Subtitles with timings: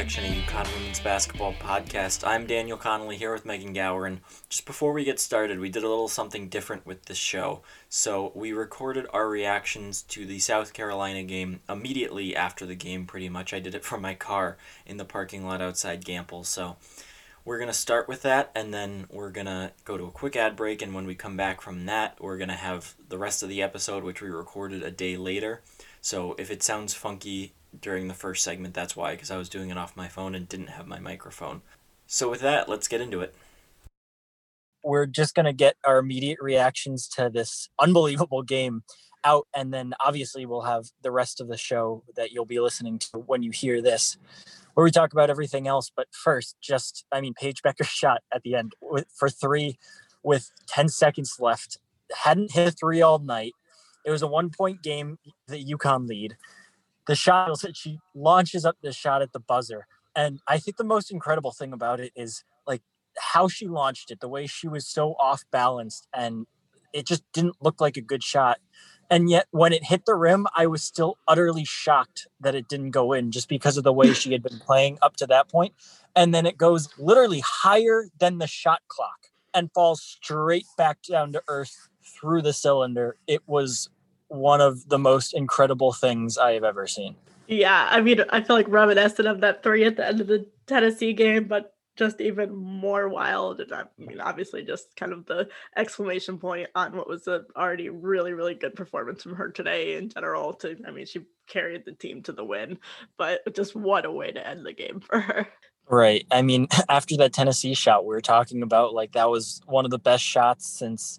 [0.00, 2.26] Perfection, a UConn women's basketball podcast.
[2.26, 5.82] I'm Daniel Connolly here with Megan Gower, and just before we get started, we did
[5.82, 7.60] a little something different with this show.
[7.90, 13.28] So we recorded our reactions to the South Carolina game immediately after the game, pretty
[13.28, 13.52] much.
[13.52, 14.56] I did it from my car
[14.86, 16.46] in the parking lot outside Gampel.
[16.46, 16.78] So
[17.44, 20.34] we're going to start with that, and then we're going to go to a quick
[20.34, 23.42] ad break, and when we come back from that, we're going to have the rest
[23.42, 25.60] of the episode, which we recorded a day later.
[26.00, 28.74] So if it sounds funky, during the first segment.
[28.74, 31.62] That's why, because I was doing it off my phone and didn't have my microphone.
[32.06, 33.34] So, with that, let's get into it.
[34.82, 38.82] We're just going to get our immediate reactions to this unbelievable game
[39.24, 42.98] out, and then obviously we'll have the rest of the show that you'll be listening
[42.98, 44.16] to when you hear this,
[44.74, 45.90] where we talk about everything else.
[45.94, 48.72] But first, just, I mean, Paige Bueckers shot at the end
[49.14, 49.78] for three
[50.22, 51.78] with 10 seconds left.
[52.12, 53.52] Hadn't hit three all night.
[54.04, 56.36] It was a one point game, the UConn lead
[57.10, 59.88] the shot she launches up the shot at the buzzer.
[60.14, 62.82] And i think the most incredible thing about it is like
[63.18, 66.46] how she launched it the way she was so off balanced and
[66.92, 68.58] it just didn't look like a good shot.
[69.10, 72.92] And yet when it hit the rim i was still utterly shocked that it didn't
[72.92, 75.74] go in just because of the way she had been playing up to that point.
[76.14, 81.32] And then it goes literally higher than the shot clock and falls straight back down
[81.32, 83.16] to earth through the cylinder.
[83.26, 83.88] It was
[84.30, 87.16] one of the most incredible things I have ever seen.
[87.48, 90.46] Yeah, I mean, I feel like reminiscent of that three at the end of the
[90.66, 93.60] Tennessee game, but just even more wild.
[93.60, 97.88] And I mean, obviously, just kind of the exclamation point on what was a already
[97.88, 100.54] really, really good performance from her today in general.
[100.54, 102.78] To, I mean, she carried the team to the win,
[103.18, 105.48] but just what a way to end the game for her.
[105.88, 106.24] Right.
[106.30, 109.90] I mean, after that Tennessee shot, we were talking about like that was one of
[109.90, 111.18] the best shots since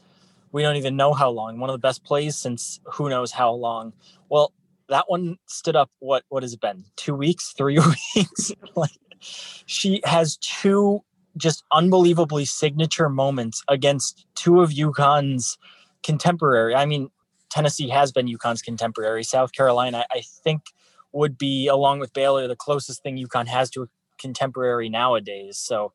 [0.51, 1.59] we don't even know how long.
[1.59, 3.93] One of the best plays since who knows how long.
[4.29, 4.53] Well,
[4.89, 5.89] that one stood up.
[5.99, 6.85] What what has it been?
[6.95, 7.79] Two weeks, three
[8.15, 8.51] weeks.
[8.75, 8.91] like
[9.65, 11.01] she has two
[11.37, 15.57] just unbelievably signature moments against two of UConn's
[16.03, 16.75] contemporary.
[16.75, 17.09] I mean,
[17.49, 19.23] Tennessee has been UConn's contemporary.
[19.23, 20.63] South Carolina, I think,
[21.13, 23.87] would be along with Baylor the closest thing UConn has to a
[24.17, 25.57] contemporary nowadays.
[25.57, 25.93] So,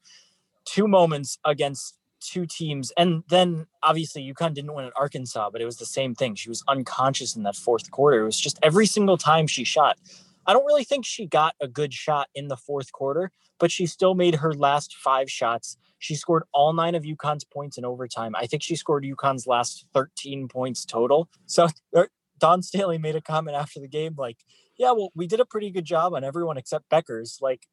[0.64, 5.64] two moments against two teams, and then obviously UConn didn't win at Arkansas, but it
[5.64, 6.34] was the same thing.
[6.34, 8.20] She was unconscious in that fourth quarter.
[8.20, 9.98] It was just every single time she shot.
[10.46, 13.86] I don't really think she got a good shot in the fourth quarter, but she
[13.86, 15.76] still made her last five shots.
[15.98, 18.34] She scored all nine of UConn's points in overtime.
[18.36, 21.28] I think she scored UConn's last 13 points total.
[21.46, 22.08] So er,
[22.38, 24.38] Don Dawn Staley made a comment after the game like,
[24.78, 27.40] yeah, well, we did a pretty good job on everyone except Bueckers.
[27.40, 27.66] Like,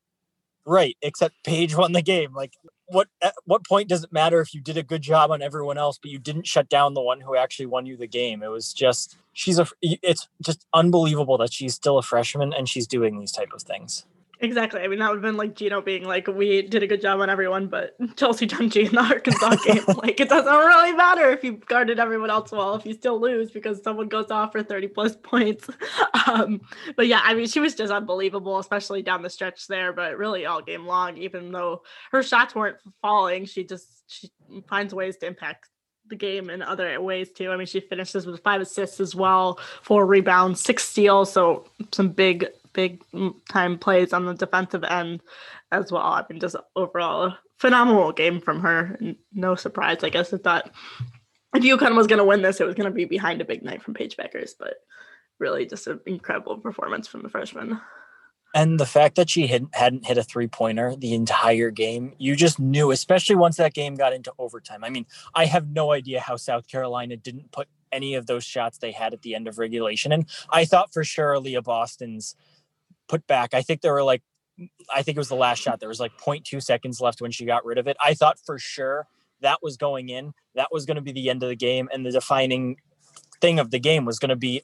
[0.66, 2.34] right, except Paige won the game.
[2.34, 2.54] Like,
[2.88, 5.78] what at what point does it matter if you did a good job on everyone
[5.78, 8.44] else but you didn't shut down the one who actually won you the game?
[8.44, 12.88] It was just she's a it's just unbelievable that she's still a freshman and she's
[12.88, 14.06] doing these type of things
[14.44, 14.82] Exactly.
[14.82, 17.22] I mean, that would have been like Gino being like, we did a good job
[17.22, 21.46] on everyone, but Chelsea Dungee in the Arkansas game, like, it doesn't really matter if
[21.46, 24.90] you guarded everyone else well, if you still lose because someone goes off for 30
[24.90, 25.70] plus points.
[26.26, 26.62] Um,
[26.96, 30.46] but yeah, I mean, she was just unbelievable, especially down the stretch there, but really
[30.46, 31.84] all game long, even though
[32.14, 34.30] her shots weren't falling, she just she
[34.70, 35.68] finds ways to impact
[36.08, 37.52] the game in other ways too.
[37.52, 41.30] I mean, she finishes with five assists as well, four rebounds, six steals.
[41.32, 45.22] So some big big mm, time plays on the defensive end
[45.72, 46.04] as well.
[46.04, 49.00] I mean, just overall a phenomenal game from her.
[49.34, 50.34] No surprise, I guess.
[50.34, 50.72] I thought
[51.56, 53.64] if UConn was going to win this, it was going to be behind a big
[53.64, 54.76] night from Paige Bueckers, but
[55.40, 57.80] really just an incredible performance from the freshman.
[58.56, 62.36] And the fact that she hadn't, hadn't hit a three pointer the entire game, you
[62.36, 64.84] just knew, especially once that game got into overtime.
[64.84, 68.78] I mean, I have no idea how South Carolina didn't put any of those shots
[68.78, 70.12] they had at the end of regulation.
[70.12, 72.36] And I thought for sure Aliyah Boston's
[73.14, 73.54] put back.
[73.54, 74.24] I think there were like,
[74.94, 75.80] I think it was the last shot.
[75.80, 77.96] There was like 0.2 seconds left when she got rid of it.
[78.04, 79.08] I thought for sure
[79.42, 80.34] that was going in.
[80.56, 81.90] That was going to be the end of the game.
[81.94, 82.78] And the defining
[83.40, 84.64] thing of the game was going to be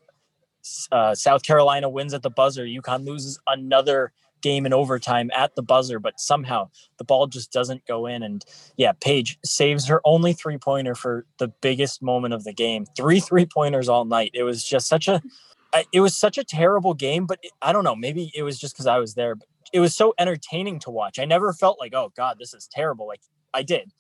[0.92, 2.66] uh, South Carolina wins at the buzzer.
[2.66, 4.12] UConn loses another
[4.42, 8.24] game in overtime at the buzzer, but somehow the ball just doesn't go in.
[8.24, 8.44] And
[8.78, 12.86] yeah, Paige saves her only three pointer for the biggest moment of the game.
[12.98, 14.32] Three three pointers all night.
[14.34, 15.22] It was just such a
[15.92, 17.96] it was such a terrible game, but it, I don't know.
[17.96, 19.36] Maybe it was just because I was there.
[19.36, 21.20] But it was so entertaining to watch.
[21.20, 23.08] I never felt like, oh God, this is terrible.
[23.08, 23.22] Like
[23.54, 23.92] I did,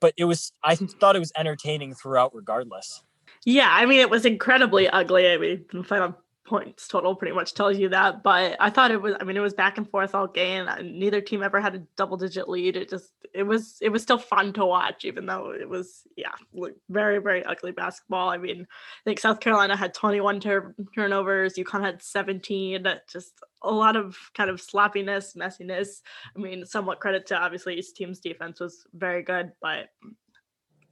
[0.00, 0.52] but it was.
[0.64, 3.02] I thought it was entertaining throughout, regardless.
[3.44, 5.30] Yeah, I mean, it was incredibly ugly.
[5.30, 8.22] I mean, final points total pretty much tells you that.
[8.22, 10.68] But I thought it was, I mean, it was back and forth all game.
[10.82, 12.76] Neither team ever had a double digit lead.
[12.76, 16.32] It just, it was, it was still fun to watch, even though it was, yeah,
[16.88, 18.28] very, very ugly basketball.
[18.28, 22.86] I mean, I think South Carolina had 21 tur- turnovers, UConn had 17.
[23.08, 26.00] Just a lot of kind of sloppiness, messiness.
[26.36, 29.88] I mean, somewhat credit to obviously each team's defense was very good, but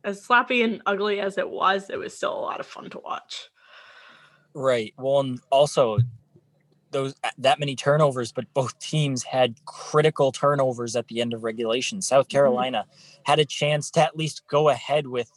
[0.05, 2.99] as sloppy and ugly as it was, it was still a lot of fun to
[3.01, 3.50] watch.
[4.55, 4.95] Right.
[4.99, 5.99] Well, and also
[6.91, 12.03] those that many turnovers, but both teams had critical turnovers at the end of regulation.
[12.03, 12.37] South mm-hmm.
[12.37, 13.21] Carolina mm-hmm.
[13.25, 15.31] had a chance to at least go ahead with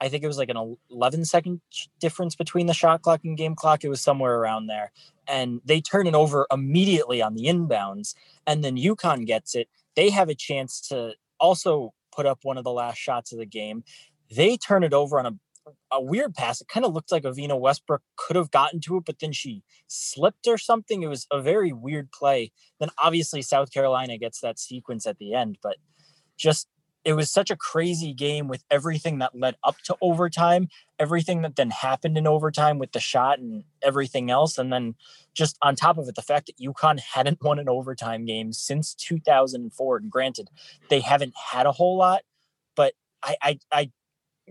[0.00, 1.60] I think it was like an 11 second
[2.00, 3.84] difference between the shot clock and game clock.
[3.84, 4.92] It was somewhere around there.
[5.28, 8.14] And they turn it over immediately on the inbounds.
[8.46, 9.68] And then UConn gets it.
[9.96, 13.46] They have a chance to also put up one of the last shots of the
[13.46, 13.84] game.
[14.34, 15.32] They turn it over on a
[15.90, 16.60] a weird pass.
[16.60, 19.62] It kind of looked like Evina Westbrook could have gotten to it, but then she
[19.86, 21.02] slipped or something.
[21.02, 22.52] It was a very weird play.
[22.78, 25.76] Then obviously South Carolina gets that sequence at the end, but
[26.36, 26.68] just
[27.04, 30.68] it was such a crazy game with everything that led up to overtime,
[30.98, 34.58] everything that then happened in overtime with the shot and everything else.
[34.58, 34.94] And then
[35.32, 38.94] just on top of it, the fact that UConn hadn't won an overtime game since
[38.94, 39.96] 2004.
[39.96, 40.50] And granted,
[40.90, 42.22] they haven't had a whole lot,
[42.76, 42.92] but
[43.22, 43.90] I, I, I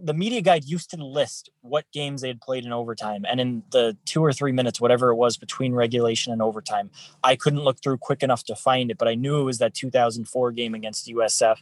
[0.01, 3.63] the media guide used to list what games they had played in overtime and in
[3.71, 6.89] the two or three minutes whatever it was between regulation and overtime
[7.23, 9.73] i couldn't look through quick enough to find it but i knew it was that
[9.73, 11.57] 2004 game against usf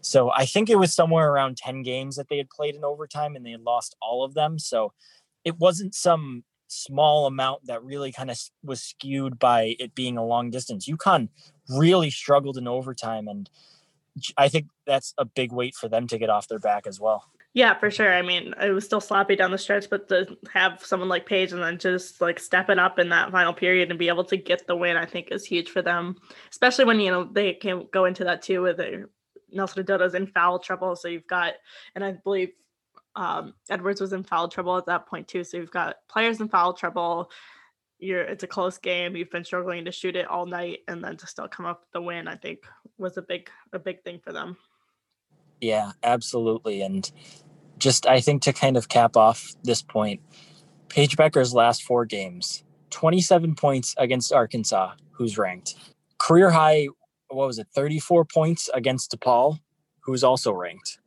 [0.00, 3.36] so i think it was somewhere around 10 games that they had played in overtime
[3.36, 4.58] and they had lost all of them.
[4.58, 4.92] So
[5.44, 10.24] it wasn't some small amount that really kind of was skewed by it being a
[10.24, 10.88] long distance.
[10.88, 11.28] UConn
[11.68, 13.50] really struggled in overtime and
[14.36, 17.30] I think that's a big weight for them to get off their back as well.
[17.52, 18.12] Yeah, for sure.
[18.12, 21.52] I mean, it was still sloppy down the stretch, but to have someone like Paige
[21.52, 24.66] and then just like stepping up in that final period and be able to get
[24.68, 26.16] the win, I think is huge for them.
[26.50, 28.78] Especially when you know they can go into that too with
[29.50, 30.94] Nelson Ododa's in foul trouble.
[30.94, 31.54] So you've got,
[31.96, 32.50] and I believe
[33.16, 35.42] um, Edwards was in foul trouble at that point too.
[35.42, 37.32] So you've got players in foul trouble.
[37.98, 39.16] You're it's a close game.
[39.16, 41.90] You've been struggling to shoot it all night, and then to still come up with
[41.92, 42.60] the win, I think
[42.96, 44.56] was a big a big thing for them.
[45.60, 46.82] Yeah, absolutely.
[46.82, 47.10] And
[47.78, 50.20] just I think to kind of cap off this point,
[50.88, 55.74] Paige Bueckers' last four games, 27 points against Arkansas, who's ranked.
[56.18, 56.88] Career high,
[57.28, 59.58] what was it, 34 points against DePaul,
[60.00, 60.98] who's also ranked.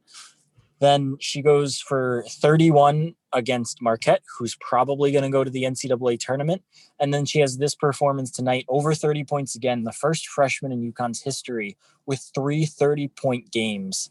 [0.79, 6.19] Then she goes for 31 against Marquette, who's probably going to go to the NCAA
[6.19, 6.63] tournament.
[6.99, 10.91] And then she has this performance tonight, over 30 points again, the first freshman in
[10.91, 14.09] UConn's history with three 30 point games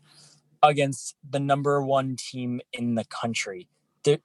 [0.62, 3.68] against the number one team in the country.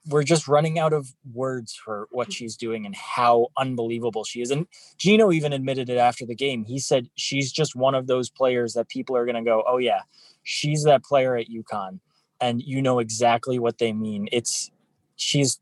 [0.08, 4.50] We're just running out of words for what she's doing and how unbelievable she is.
[4.50, 4.66] And
[4.98, 6.66] Gino even admitted it after the game.
[6.66, 9.78] He said she's just one of those players that people are going to go, oh,
[9.78, 10.02] yeah,
[10.42, 12.00] she's that player at UConn.
[12.42, 14.28] And you know exactly what they mean.
[14.32, 14.72] It's,
[15.16, 15.60] she's,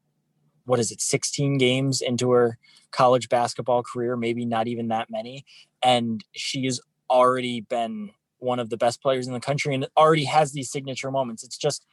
[0.66, 2.58] what is it, 16 games into her
[2.92, 5.46] college basketball career, maybe not even that many.
[5.84, 6.80] And she has
[7.10, 8.12] already been
[8.46, 11.44] one of the best players in the country and already has these signature moments.
[11.44, 11.86] It's just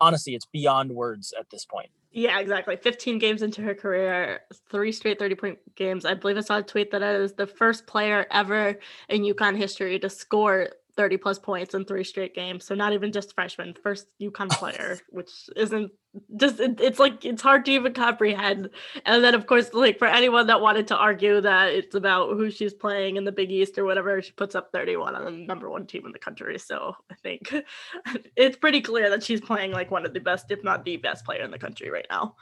[0.00, 1.90] honestly, it's beyond words at this point.
[2.12, 2.76] Yeah, exactly.
[2.76, 6.04] 15 games into her career, three straight 30 point games.
[6.04, 8.78] I believe I saw a tweet that I was the first player ever
[9.08, 12.64] in UConn history to score 30 plus points in three straight games.
[12.64, 15.92] So not even just freshman, first UConn player, which isn't
[16.36, 18.70] just it, it's like it's hard to even comprehend.
[19.04, 22.50] And then of course, like for anyone that wanted to argue that it's about who
[22.50, 25.68] she's playing in the Big East or whatever, she puts up 31 on the number
[25.68, 26.58] one team in the country.
[26.58, 27.52] So I think
[28.36, 31.24] it's pretty clear that she's playing like one of the best, if not the best
[31.24, 32.36] player in the country right now.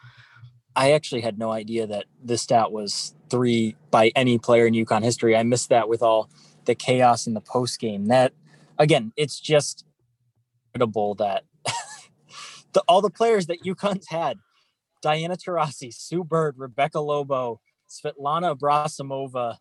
[0.75, 5.03] I actually had no idea that this stat was three by any player in UConn
[5.03, 5.37] history.
[5.37, 6.31] I missed that with all
[6.65, 8.07] the chaos in the post game.
[8.07, 8.33] That
[8.83, 9.85] again, it's just
[10.75, 11.45] incredible that
[12.73, 14.39] the, all the players that UConn's had,
[15.01, 19.57] Diana Taurasi, Sue Bird, Rebecca Lobo, Svetlana Abrosimova,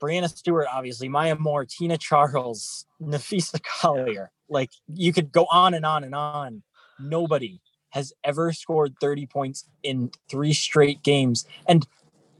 [0.00, 4.30] Breanna Stewart, obviously, Maya Moore, Tina Charles, Napheesa Collier.
[4.48, 6.62] Like you could go on and on and on.
[7.00, 7.60] Nobody
[7.90, 11.44] has ever scored 30 points in three straight games.
[11.68, 11.86] And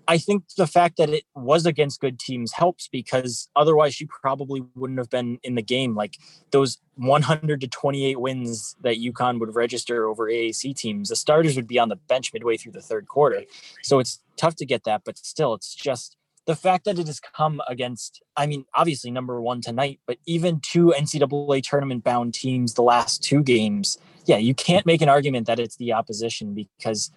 [0.08, 4.62] I think the fact that it was against good teams helps because otherwise she probably
[4.74, 5.94] wouldn't have been in the game.
[5.94, 6.16] Like
[6.50, 11.68] those 100 to 28 wins that UConn would register over AAC teams, the starters would
[11.68, 13.44] be on the bench midway through the third quarter.
[13.82, 16.16] So it's tough to get that, but still, it's just
[16.46, 20.60] the fact that it has come against, I mean, obviously number one tonight, but even
[20.60, 23.98] two NCAA tournament bound teams the last two games.
[24.26, 27.10] Yeah, you can't make an argument that it's the opposition because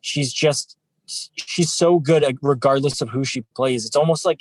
[0.00, 0.76] she's just
[1.34, 3.86] she's so good regardless of who she plays.
[3.86, 4.40] It's almost like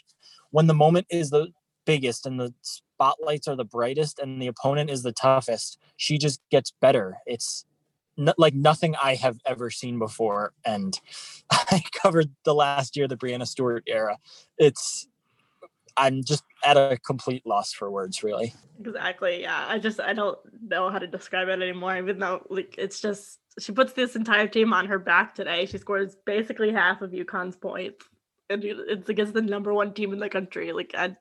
[0.51, 1.49] when the moment is the
[1.85, 6.41] biggest and the spotlights are the brightest and the opponent is the toughest, she just
[6.51, 7.17] gets better.
[7.25, 7.65] It's
[8.37, 10.53] like nothing I have ever seen before.
[10.65, 10.99] And
[11.51, 14.17] I covered the last year, the Breanna Stewart era.
[14.57, 15.07] It's
[15.97, 18.53] I'm just at a complete loss for words, really.
[18.79, 19.41] Exactly.
[19.41, 19.65] Yeah.
[19.67, 21.97] I just I don't know how to describe it anymore.
[21.97, 25.65] Even though like it's just she puts this entire team on her back today.
[25.65, 28.05] She scores basically half of UConn's points,
[28.49, 30.71] and it's against the number one team in the country.
[30.71, 31.15] Like I,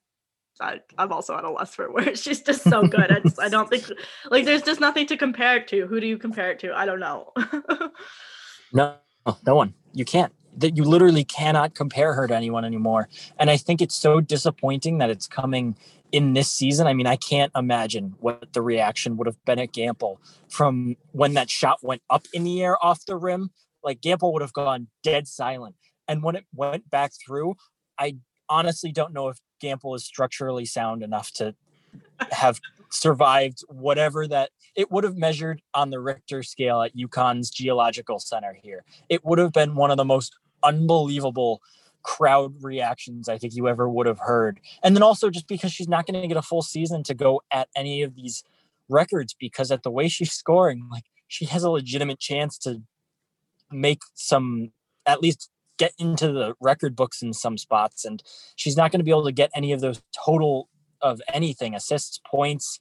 [0.61, 2.23] I am also at a loss for words.
[2.23, 3.11] She's just so good.
[3.11, 3.85] I, just, I don't think
[4.30, 5.87] like there's just nothing to compare it to.
[5.87, 6.73] Who do you compare it to?
[6.76, 7.33] I don't know.
[8.73, 8.95] no,
[9.47, 9.75] no one.
[9.92, 13.09] You can't that you literally cannot compare her to anyone anymore.
[13.38, 15.76] And I think it's so disappointing that it's coming
[16.12, 16.86] in this season.
[16.86, 20.16] I mean, I can't imagine what the reaction would have been at Gampel
[20.48, 23.50] from when that shot went up in the air off the rim.
[23.82, 25.76] Like Gampel would have gone dead silent.
[26.06, 27.56] And when it went back through,
[27.98, 28.16] I
[28.48, 31.54] honestly don't know if Gampel is structurally sound enough to
[32.30, 32.60] have
[32.90, 38.56] survived whatever that it would have measured on the Richter scale at UConn's geological center
[38.62, 38.84] here.
[39.08, 41.60] It would have been one of the most unbelievable
[42.08, 44.60] crowd reactions I think you ever would have heard.
[44.82, 47.42] And then also just because she's not going to get a full season to go
[47.52, 48.42] at any of these
[48.88, 52.80] records because at the way she's scoring, like she has a legitimate chance to
[53.70, 54.72] make some
[55.04, 58.22] at least get into the record books in some spots and
[58.56, 60.70] she's not going to be able to get any of those total
[61.02, 62.80] of anything assists points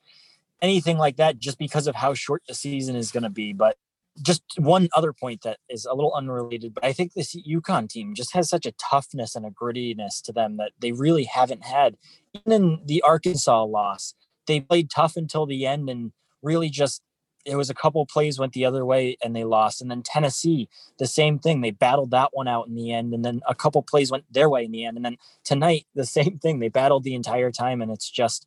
[0.62, 3.76] anything like that just because of how short the season is going to be but
[4.22, 8.16] just one other point that is a little unrelated, but I think this UConn team
[8.16, 11.98] just has such a toughness and a grittiness to them that they really haven't had.
[12.34, 14.14] Even in the Arkansas loss,
[14.48, 17.02] they played tough until the end and really just
[17.48, 19.82] it was a couple plays went the other way and they lost.
[19.82, 20.68] And then Tennessee,
[21.00, 21.62] the same thing.
[21.62, 24.50] They battled that one out in the end, and then a couple plays went their
[24.50, 24.98] way in the end.
[24.98, 26.60] And then tonight, the same thing.
[26.60, 28.46] They battled the entire time, and it's just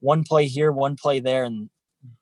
[0.00, 1.70] one play here, one play there, and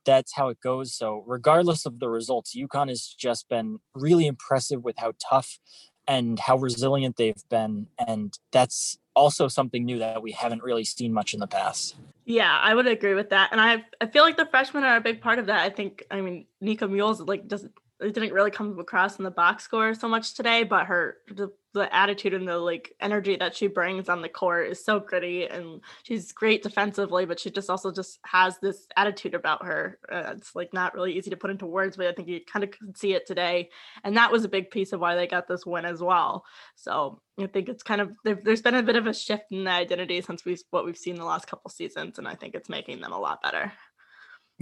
[0.05, 0.95] that's how it goes.
[0.95, 5.59] So regardless of the results, UConn has just been really impressive with how tough
[6.07, 7.87] and how resilient they've been.
[8.07, 11.97] And that's also something new that we haven't really seen much in the past.
[12.25, 13.51] Yeah, I would agree with that.
[13.53, 15.61] And I I feel like the freshmen are a big part of that.
[15.61, 19.31] I think I mean Nika Mühl's like doesn't it didn't really come across in the
[19.31, 23.57] box score so much today, but her the, the attitude and the like energy that
[23.57, 27.71] she brings on the court is so gritty and she's great defensively, but she just
[27.71, 29.99] also just has this attitude about her.
[30.11, 32.65] Uh, it's like not really easy to put into words, but I think you kind
[32.65, 33.71] of could see it today,
[34.05, 36.45] and that was a big piece of why they got this win as well.
[36.75, 39.71] So I think it's kind of there's been a bit of a shift in the
[39.71, 43.01] identity since we've what we've seen the last couple seasons, and I think it's making
[43.01, 43.73] them a lot better.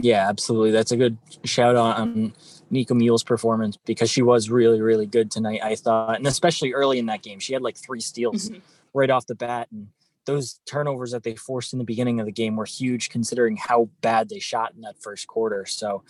[0.03, 0.71] Yeah, absolutely.
[0.71, 2.33] That's a good shout out on
[2.71, 6.17] Nika Mühl's performance because she was really, really good tonight, I thought.
[6.17, 7.39] And especially early in that game.
[7.39, 8.61] She had like three steals mm-hmm.
[8.95, 9.69] right off the bat.
[9.71, 9.89] And
[10.27, 13.89] those turnovers that they forced in the beginning of the game were huge considering how
[14.01, 15.67] bad they shot in that first quarter.
[15.67, 16.03] So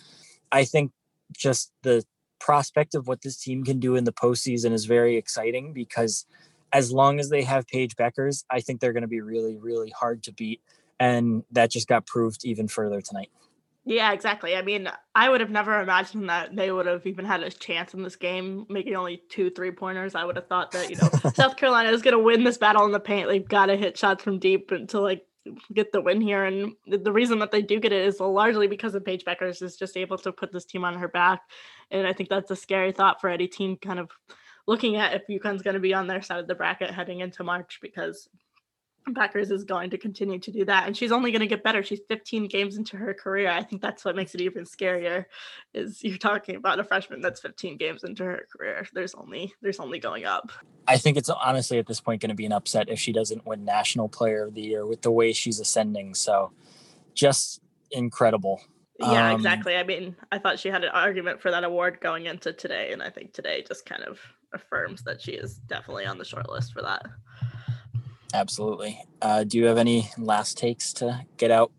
[0.51, 0.91] I think
[1.35, 2.03] just the
[2.39, 6.25] prospect of what this team can do in the postseason is very exciting because
[6.73, 9.89] as long as they have Paige Bueckers, I think they're going to be really, really
[9.89, 10.61] hard to beat.
[10.99, 13.29] And that just got proved even further tonight.
[13.83, 14.55] Yeah, exactly.
[14.55, 17.95] I mean, I would have never imagined that they would have even had a chance
[17.95, 20.13] in this game, making only two three pointers.
[20.13, 22.85] I would have thought that, you know, South Carolina is going to win this battle
[22.85, 23.27] in the paint.
[23.27, 25.25] They've got to hit shots from deep to like
[25.73, 26.45] get the win here.
[26.45, 29.77] And the reason that they do get it is largely because of Paige Bueckers is
[29.77, 31.41] just able to put this team on her back.
[31.89, 34.11] And I think that's a scary thought for any team kind of
[34.67, 37.43] looking at if UConn's going to be on their side of the bracket heading into
[37.43, 38.29] March because
[39.09, 41.81] Bueckers is going to continue to do that, and she's only going to get better.
[41.81, 43.49] She's 15 games into her career.
[43.49, 45.25] I think that's what makes it even scarier.
[45.73, 48.87] Is you're talking about a freshman that's 15 games into her career.
[48.93, 50.51] There's only there's only going up.
[50.87, 53.45] I think it's honestly at this point going to be an upset if she doesn't
[53.45, 56.13] win National Player of the Year with the way she's ascending.
[56.13, 56.51] So,
[57.15, 58.61] just incredible.
[58.99, 59.75] Yeah, um, exactly.
[59.75, 63.01] I mean, I thought she had an argument for that award going into today, and
[63.01, 64.19] I think today just kind of
[64.53, 67.05] affirms that she is definitely on the short list for that.
[68.33, 69.03] Absolutely.
[69.21, 71.71] Uh, do you have any last takes to get out?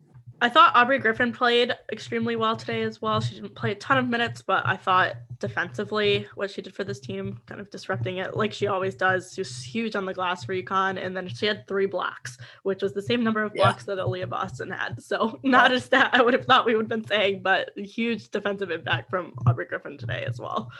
[0.42, 3.20] I thought Aubrey Griffin played extremely well today as well.
[3.20, 6.82] She didn't play a ton of minutes, but I thought defensively what she did for
[6.82, 9.34] this team, kind of disrupting it like she always does.
[9.34, 12.82] She was huge on the glass for UConn, and then she had three blocks, which
[12.82, 13.94] was the same number of blocks yeah.
[13.94, 15.00] that Aliyah Boston had.
[15.00, 18.28] So not a stat I would have thought we would have been saying, but huge
[18.30, 20.72] defensive impact from Aubrey Griffin today as well.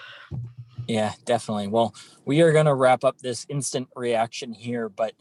[0.89, 1.69] Yeah, definitely.
[1.69, 5.15] Well, we are going to wrap up this instant reaction here, but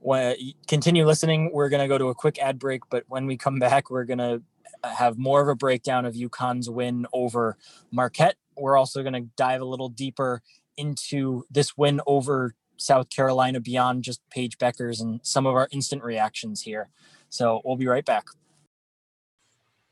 [0.00, 0.36] when
[0.68, 2.82] continue listening, we're going to go to a quick ad break.
[2.90, 4.42] But when we come back, we're going to
[4.82, 7.56] uh, have more of a breakdown of UConn's win over
[7.90, 8.36] Marquette.
[8.56, 10.42] We're also going to dive a little deeper
[10.76, 16.02] into this win over South Carolina beyond just Paige Bueckers and some of our instant
[16.02, 16.88] reactions here.
[17.28, 18.26] So we'll be right back.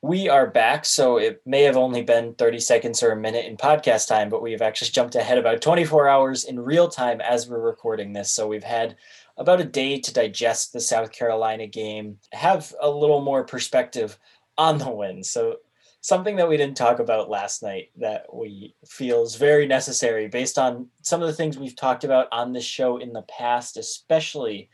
[0.03, 3.57] We are back, so it may have only been 30 seconds or a minute in
[3.57, 7.49] podcast time, but we have actually jumped ahead about 24 hours in real time as
[7.49, 8.31] we're recording this.
[8.31, 8.97] So we've had
[9.37, 14.19] about a day to digest the South Carolina game, have a little more perspective
[14.57, 15.25] on the win.
[15.25, 15.57] So
[16.01, 20.59] something that we didn't talk about last night that we feel is very necessary based
[20.59, 24.69] on some of the things we've talked about on this show in the past, especially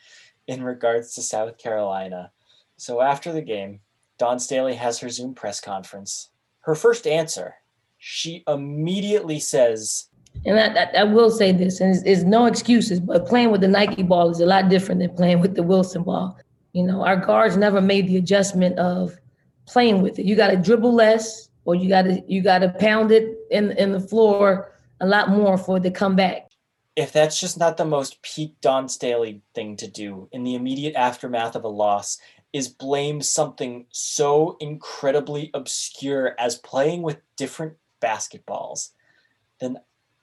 [0.46, 2.32] in regards to South Carolina.
[2.76, 3.80] So after the game,
[4.18, 6.30] Dawn Staley has her Zoom press conference.
[6.62, 7.54] Her first answer,
[7.96, 10.08] she immediately says,
[10.44, 13.60] and I, I, I will say this, and it's, it's, no excuses, but playing with
[13.60, 16.38] the Nike ball is a lot different than playing with the Wilson ball.
[16.72, 19.18] You know, our guards never made the adjustment of
[19.66, 20.24] playing with it.
[20.24, 23.72] You got to dribble less, or you got to you got to pound it in
[23.72, 26.48] in the floor a lot more for it to come back.
[26.96, 30.94] If that's just not the most peak Dawn Staley thing to do in the immediate
[30.94, 32.18] aftermath of a loss,
[32.52, 38.90] is blame something so incredibly obscure as playing with different basketballs,
[39.60, 39.78] then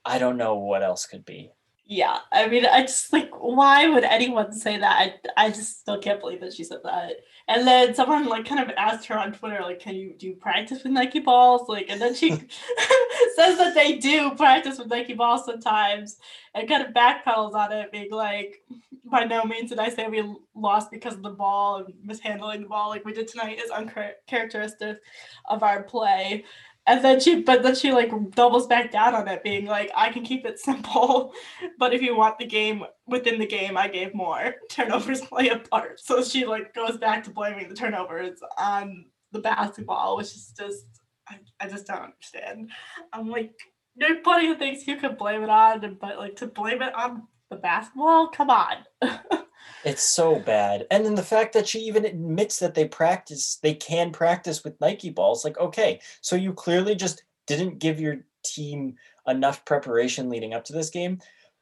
[0.08, 1.52] I don't know what else could be.
[1.90, 5.16] Yeah, I mean, I just like, why would anyone say that?
[5.38, 7.14] I, I just still can't believe that she said that.
[7.48, 10.36] And then someone like kind of asked her on Twitter, like, can you do you
[10.36, 11.70] practice with Nike balls?
[11.70, 12.32] Like, and then she
[13.36, 16.18] says that they do practice with Nike balls sometimes
[16.54, 18.62] and kind of backpedals on it, being like,
[19.06, 20.24] by no means did I say we
[20.56, 24.98] lost because of the ball and mishandling the ball like we did tonight is uncharacteristic
[25.46, 26.44] of our play.
[26.88, 30.10] And then she, but then she like doubles back down on it, being like, I
[30.10, 31.34] can keep it simple,
[31.78, 34.56] but if you want the game within the game, I gave more.
[34.72, 36.00] Turnovers play a part.
[36.00, 40.86] So she like goes back to blaming the turnovers on the basketball, which is just,
[41.28, 42.72] I, I just don't understand.
[43.12, 43.52] I'm like,
[43.98, 46.96] there are plenty of things you could blame it on, but like to blame it
[46.96, 48.28] on the basketball?
[48.30, 48.78] Come on.
[49.84, 50.86] it's so bad.
[50.92, 54.80] And then the fact that she even admits that they practice, they can practice with
[54.82, 55.44] Nike balls.
[55.44, 58.96] Like, okay, so you clearly just didn't give your team
[59.28, 61.20] enough preparation leading up to this game.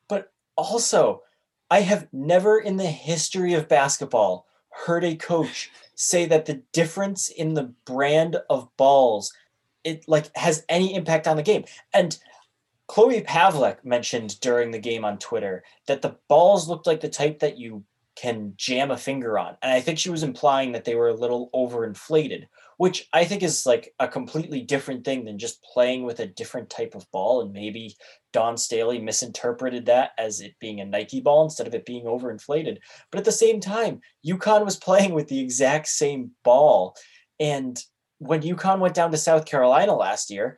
[0.07, 1.21] But also,
[1.69, 7.29] I have never in the history of basketball heard a coach say that the difference
[7.29, 9.33] in the brand of balls
[9.83, 11.63] it like has any impact on the game.
[11.93, 12.17] And
[12.87, 17.39] Chloe Pavlech mentioned during the game on Twitter that the balls looked like the type
[17.39, 17.83] that you
[18.15, 19.57] can jam a finger on.
[19.61, 22.45] And I think she was implying that they were a little overinflated,
[22.77, 26.69] which I think is like a completely different thing than just playing with a different
[26.69, 27.41] type of ball.
[27.41, 27.95] And maybe
[28.31, 32.77] Dawn Staley misinterpreted that as it being a Nike ball instead of it being overinflated.
[33.11, 36.95] But at the same time, UConn was playing with the exact same ball.
[37.39, 37.81] And
[38.19, 40.57] when UConn went down to South Carolina last year,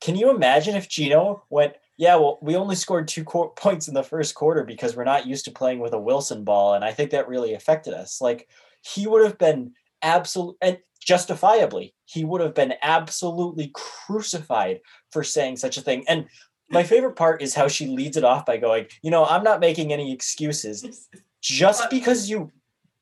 [0.00, 3.94] can you imagine if Gino went, yeah, well, we only scored two co- points in
[3.94, 6.74] the first quarter because we're not used to playing with a Wilson ball.
[6.74, 8.20] And I think that really affected us.
[8.20, 8.48] Like,
[8.80, 14.80] he would have been absolute and justifiably, he would have been absolutely crucified
[15.10, 16.04] for saying such a thing.
[16.08, 16.26] And
[16.70, 19.60] my favorite part is how she leads it off by going, you know, I'm not
[19.60, 21.08] making any excuses.
[21.40, 22.52] Just because you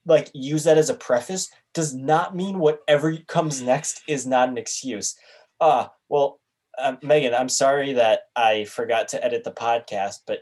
[0.04, 4.56] like use that as a preface does not mean whatever comes next is not an
[4.56, 5.16] excuse.
[5.60, 6.38] Uh, well,
[6.78, 10.40] um, Megan, I'm sorry that I forgot to edit the podcast, but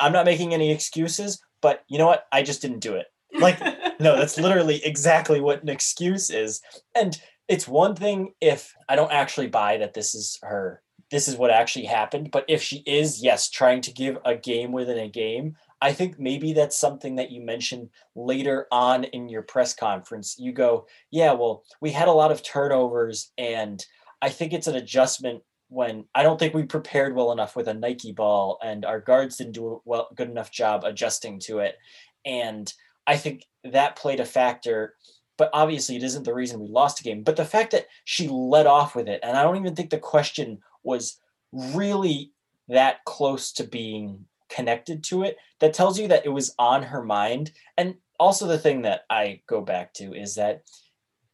[0.00, 1.40] I'm not making any excuses.
[1.60, 2.26] But you know what?
[2.32, 3.06] I just didn't do it.
[3.38, 3.60] Like,
[4.00, 6.60] no, that's literally exactly what an excuse is.
[6.94, 11.36] And it's one thing if I don't actually buy that this is her, this is
[11.36, 12.30] what actually happened.
[12.30, 16.18] But if she is, yes, trying to give a game within a game, I think
[16.18, 20.36] maybe that's something that you mentioned later on in your press conference.
[20.38, 23.84] You go, yeah, well, we had a lot of turnovers and
[24.20, 27.74] I think it's an adjustment when I don't think we prepared well enough with a
[27.74, 31.76] Nike ball, and our guards didn't do a well good enough job adjusting to it.
[32.24, 32.72] And
[33.06, 34.94] I think that played a factor.
[35.36, 37.22] But obviously, it isn't the reason we lost a game.
[37.22, 39.98] But the fact that she led off with it, and I don't even think the
[39.98, 41.20] question was
[41.52, 42.32] really
[42.68, 47.04] that close to being connected to it, that tells you that it was on her
[47.04, 47.52] mind.
[47.76, 50.62] And also, the thing that I go back to is that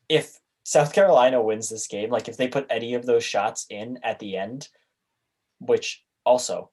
[0.09, 3.99] if South Carolina wins this game, like if they put any of those shots in
[4.03, 4.69] at the end,
[5.61, 6.71] which also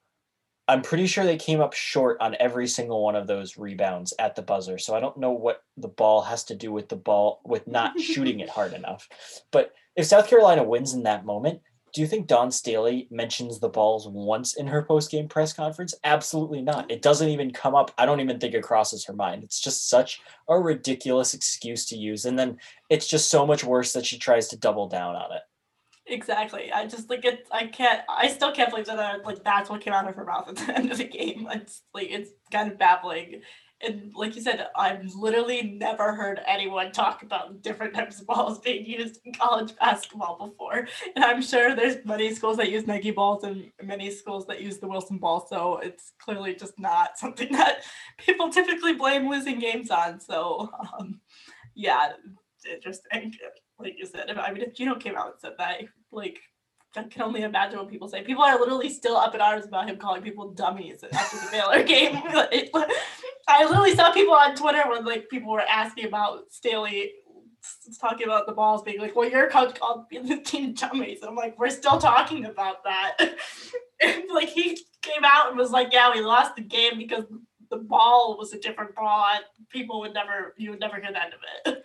[0.68, 4.36] I'm pretty sure they came up short on every single one of those rebounds at
[4.36, 4.78] the buzzer.
[4.78, 8.00] So I don't know what the ball has to do with the ball with not
[8.00, 9.10] shooting it hard enough.
[9.52, 11.60] But if South Carolina wins in that moment,
[11.94, 15.94] do you think Dawn Staley mentions the balls once in her post-game press conference?
[16.04, 16.90] Absolutely not.
[16.90, 17.92] It doesn't even come up.
[17.98, 19.44] I don't even think it crosses her mind.
[19.44, 22.26] It's just such a ridiculous excuse to use.
[22.26, 22.58] And then
[22.90, 25.42] it's just so much worse that she tries to double down on it.
[26.08, 26.72] Exactly.
[26.72, 27.48] I just like it.
[27.52, 28.02] I can't.
[28.10, 29.00] I still can't believe that.
[29.00, 31.48] Uh, like that's what came out of her mouth at the end of the game.
[31.52, 33.42] It's like it's kind of babbling.
[33.84, 38.60] And like you said, I've literally never heard anyone talk about different types of balls
[38.60, 40.88] being used in college basketball before.
[41.16, 44.80] And I'm sure there's many schools that use Nike balls and many schools that use
[44.80, 45.46] the Wilson ball.
[45.48, 47.84] So it's clearly just not something that
[48.18, 50.20] people typically blame losing games on.
[50.20, 51.20] So um,
[51.76, 52.14] yeah,
[52.70, 53.34] interesting.
[53.80, 56.40] Like you said, I mean, if Gino came out and said that, like
[56.96, 58.22] I can only imagine what people say.
[58.22, 61.84] People are literally still up in arms about him calling people dummies after the Baylor
[61.88, 62.22] game.
[63.48, 67.14] I literally saw people on Twitter when like people were asking about Staley
[68.00, 71.22] talking about the balls being like, well, your coach called the team dummies.
[71.22, 73.18] And I'm like, we're still talking about that.
[74.02, 77.24] and like he came out and was like, yeah, we lost the game because
[77.70, 79.26] the ball was a different ball.
[79.70, 81.84] People would never, you would never hear the end of it.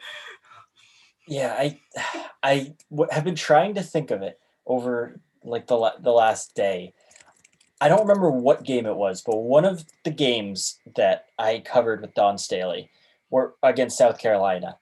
[1.28, 1.80] Yeah, I,
[2.42, 2.74] I
[3.10, 6.92] have been trying to think of it over like the the last day.
[7.80, 12.00] I don't remember what game it was, but one of the games that I covered
[12.00, 12.90] with Dawn Staley
[13.30, 14.78] were against South Carolina.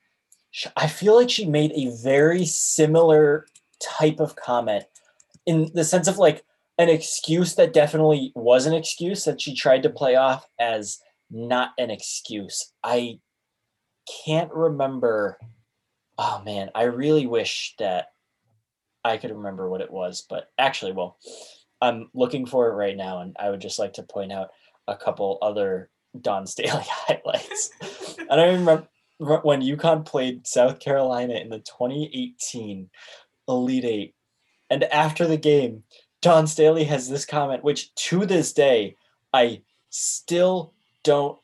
[0.76, 3.46] I feel like she made a very similar
[3.80, 4.84] type of comment
[5.46, 6.44] in the sense of like
[6.78, 11.72] an excuse that definitely was an excuse that she tried to play off as not
[11.78, 12.72] an excuse.
[12.82, 13.18] I
[14.24, 15.38] can't remember.
[16.16, 18.13] Oh man, I really wish that
[19.04, 21.18] I could remember what it was, but actually, well,
[21.80, 24.50] I'm looking for it right now, and I would just like to point out
[24.88, 25.90] a couple other
[26.20, 27.70] Dawn Staley highlights.
[28.30, 28.88] I remember
[29.18, 32.88] when UConn played South Carolina in the 2018
[33.48, 34.14] Elite Eight,
[34.70, 35.84] and after the game,
[36.22, 38.96] Dawn Staley has this comment, which to this day
[39.32, 41.38] I still don't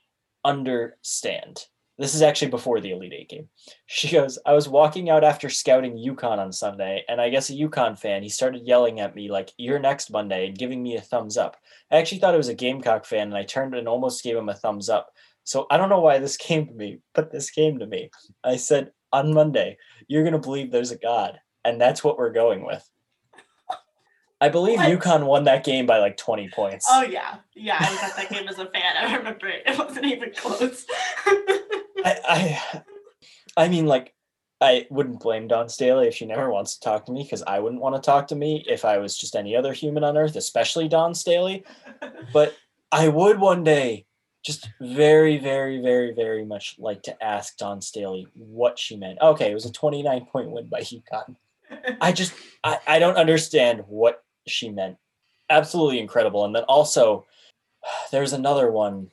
[0.45, 1.67] understand.
[2.01, 3.49] This is actually before the Elite Eight game.
[3.87, 7.53] She goes, I was walking out after scouting UConn on Sunday, and I guess a
[7.53, 11.03] UConn fan, he started yelling at me like, You're next Monday, and giving me a
[11.03, 11.59] thumbs up.
[11.93, 14.49] I actually thought it was a Gamecock fan, and I turned and almost gave him
[14.49, 15.11] a thumbs up.
[15.45, 18.11] So I don't know why this came to me, but this came to me.
[18.43, 19.77] I said, On Monday,
[20.09, 21.39] you're going to believe there's a God.
[21.67, 22.89] And that's what we're going with.
[24.41, 24.89] I believe what?
[24.89, 26.87] UConn won that game by like 20 points.
[26.89, 27.37] Oh, yeah.
[27.55, 28.97] Yeah, I was at that game as a fan.
[28.99, 29.63] I remember it.
[29.67, 30.87] It wasn't even close.
[31.27, 32.83] I, I,
[33.57, 34.15] I mean, like,
[34.63, 37.61] I wouldn't blame Dawn Staley if she never wants to talk to me because I
[37.61, 40.37] wouldn't want to talk to me if I was just any other human on earth,
[40.37, 41.65] especially Dawn Staley.
[42.33, 42.57] But
[42.93, 44.07] I would one day
[44.43, 49.19] just very, very, very, very much like to ask Dawn Staley what she meant.
[49.21, 51.37] Okay, it was a 29 point win by UConn.
[52.01, 54.97] I just, I, I don't understand what she meant.
[55.49, 56.45] Absolutely incredible.
[56.45, 57.27] And then also,
[58.13, 59.11] there's another one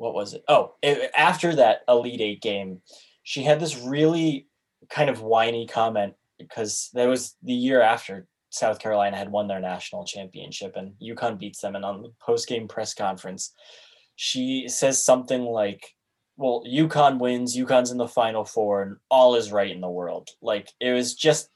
[0.00, 0.42] what was it?
[0.48, 2.80] Oh, it, after that Elite Eight game,
[3.22, 4.46] she had this really
[4.88, 9.60] kind of whiny comment because that was the year after South Carolina had won their
[9.60, 11.76] national championship and UConn beats them.
[11.76, 13.52] And on the post game press conference,
[14.16, 15.84] she says something like,
[16.38, 20.30] well, UConn wins, UConn's in the final four, and all is right in the world.
[20.40, 21.50] Like it was just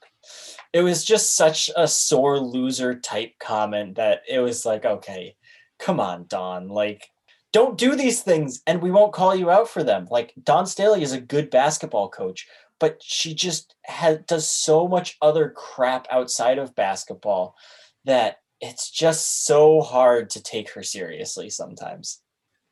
[0.73, 5.35] it was just such a sore loser type comment that it was like, okay,
[5.79, 6.67] come on, Dawn.
[6.67, 7.09] Like
[7.55, 10.07] don't do these things and we won't call you out for them.
[10.11, 12.47] Like Dawn Staley is a good basketball coach,
[12.81, 17.55] but she just has does so much other crap outside of basketball
[18.03, 22.21] that it's just so hard to take her seriously sometimes.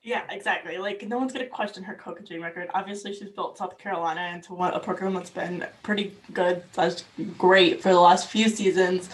[0.03, 0.77] Yeah, exactly.
[0.77, 2.69] Like no one's gonna question her coaching record.
[2.73, 7.05] Obviously, she's built South Carolina into one, a program that's been pretty good, that's
[7.37, 9.09] great for the last few seasons.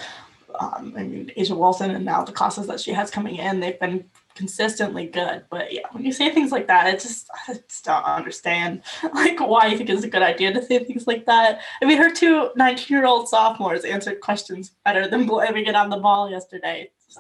[0.60, 3.80] Um, I mean, A'ja Wilson and now the classes that she has coming in, they've
[3.80, 5.44] been consistently good.
[5.52, 8.82] But yeah, when you say things like that, it just I just don't understand
[9.14, 11.62] like why you think it's a good idea to say things like that.
[11.84, 16.32] I mean, her two 19-year-old sophomores answered questions better than blaming it on the ball
[16.32, 16.90] yesterday.
[17.08, 17.20] Just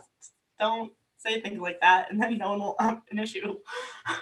[0.59, 3.57] don't say things like that, and then no one will have an issue.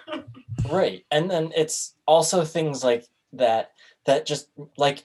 [0.72, 3.72] right, and then it's also things like that
[4.06, 5.04] that just like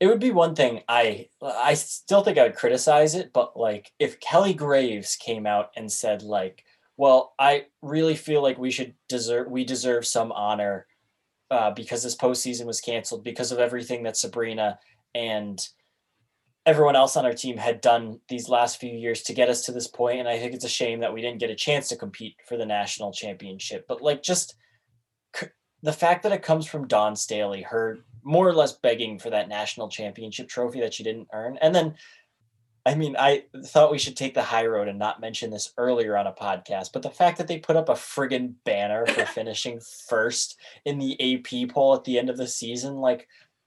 [0.00, 3.92] it would be one thing i i still think i would criticize it but like
[4.00, 6.64] if kelly graves came out and said like
[6.96, 10.86] well, I really feel like we should deserve we deserve some honor
[11.50, 14.78] uh, because this postseason was canceled because of everything that Sabrina
[15.14, 15.66] and
[16.66, 19.72] everyone else on our team had done these last few years to get us to
[19.72, 21.96] this point and i think it's a shame that we didn't get a chance to
[21.96, 23.86] compete for the national championship.
[23.88, 24.54] But like just
[25.82, 29.48] the fact that it comes from Dawn Staley her more or less begging for that
[29.48, 31.58] national championship trophy that she didn't earn.
[31.60, 31.94] And then
[32.84, 36.16] I mean, I thought we should take the high road and not mention this earlier
[36.16, 39.80] on a podcast, but the fact that they put up a friggin' banner for finishing
[40.08, 43.26] first in the AP poll at the end of the season, like,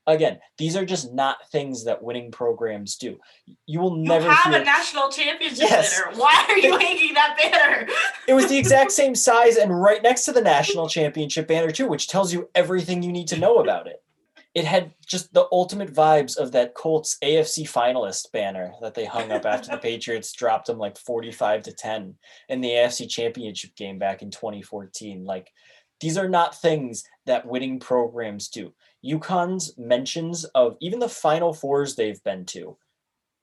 [0.09, 3.17] again, these are just not things that winning programs do.
[3.65, 5.99] You will You never have a national championship Yes.
[5.99, 6.17] banner.
[6.17, 7.87] Why are you hanging that banner?
[8.27, 11.87] it was the exact same size and right next to the national championship banner too,
[11.87, 14.01] which tells you everything you need to know about it.
[14.55, 19.31] It had just the ultimate vibes of that Colts AFC finalist banner that they hung
[19.31, 22.15] up after the Patriots dropped them like 45 to 10
[22.49, 25.23] in the AFC championship game back in 2014.
[25.23, 25.51] Like
[26.01, 28.73] these are not things that winning programs do.
[29.05, 32.77] UConn's mentions of even the final fours they've been to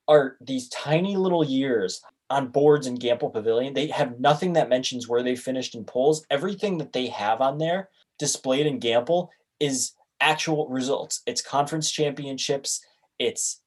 [0.07, 3.73] are these tiny little years on boards in Gampel Pavilion.
[3.73, 6.25] They have nothing that mentions where they finished in polls.
[6.29, 7.89] Everything that they have on there
[8.19, 11.21] displayed in Gampel is actual results.
[11.25, 12.85] It's conference championships.
[13.19, 13.61] It's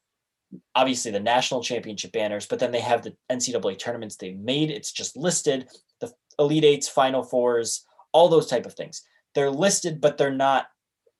[0.75, 4.71] obviously the national championship banners, but then they have the NCAA tournaments they made.
[4.71, 5.69] It's just listed
[6.01, 9.03] the Elite Eights, Final Fours, all those type of things.
[9.35, 10.67] They're listed, but they're not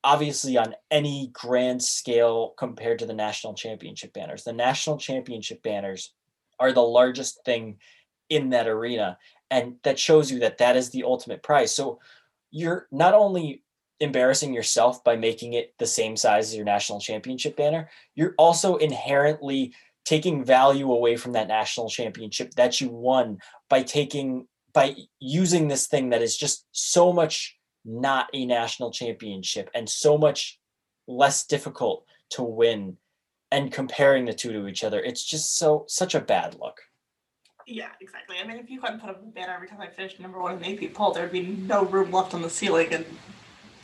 [0.03, 4.43] obviously on any grand scale compared to the national championship banners.
[4.43, 6.13] The national championship banners
[6.59, 7.77] are the largest thing
[8.29, 9.17] in that arena
[9.49, 11.99] and that shows you that that is the ultimate prize so
[12.49, 13.61] you're not only
[13.99, 18.77] embarrassing yourself by making it the same size as your national championship banner you're also
[18.77, 19.73] inherently
[20.05, 23.37] taking value away from that national championship that you won
[23.69, 29.69] by taking by using this thing that is just so much not a national championship
[29.73, 30.59] and so much
[31.07, 32.97] less difficult to win
[33.51, 36.81] and comparing the two to each other it's just so such a bad look
[37.67, 38.37] Yeah, exactly.
[38.43, 40.55] I mean, if you couldn't put up a banner every time I finished number one
[40.55, 43.05] in the AP poll, there'd be no room left on the ceiling and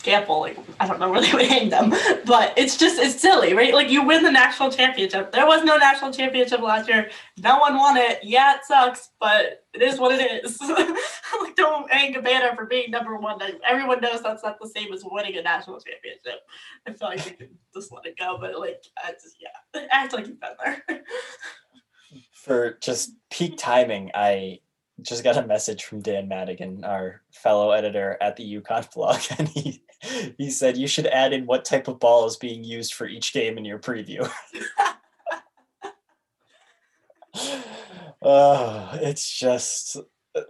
[0.04, 1.90] Gampel, like I don't know where they would hang them,
[2.26, 3.74] but it's just it's silly, right?
[3.74, 5.32] Like you win the national championship.
[5.32, 7.10] There was no national championship last year.
[7.38, 8.20] No one won it.
[8.24, 10.60] Yeah, it sucks, but it is what it is.
[11.42, 13.40] like don't hang a banner for being number one.
[13.40, 16.42] Like, everyone knows that's not the same as winning a national championship.
[16.88, 20.14] I feel like we can just let it go, but like I just yeah, act
[20.14, 20.84] like you've been there.
[22.34, 24.60] for just peak timing, I
[25.02, 29.48] just got a message from Dan Madigan, our fellow editor at the UConn blog, and
[29.48, 29.84] he
[30.38, 33.34] he said you should add in what type of ball is being used for each
[33.34, 34.30] game in your preview.
[38.22, 39.98] oh, it's just
[40.36, 40.42] uh,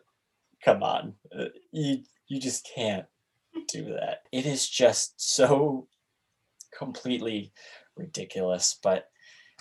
[0.63, 3.05] come on, Uh, you you just can't
[3.67, 4.23] do that.
[4.31, 5.87] It is just so
[6.77, 7.53] completely
[7.95, 9.09] ridiculous, but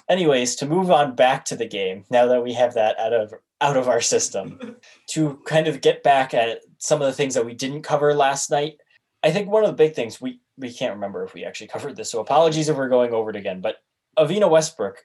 [0.09, 3.35] anyways to move on back to the game now that we have that out of
[3.61, 4.77] out of our system
[5.09, 8.51] to kind of get back at some of the things that we didn't cover last
[8.51, 8.79] night
[9.27, 11.97] i think one of the big things we we can't remember if we actually covered
[11.97, 13.77] this so apologies if we're going over it again but
[14.19, 15.05] Evina Westbrook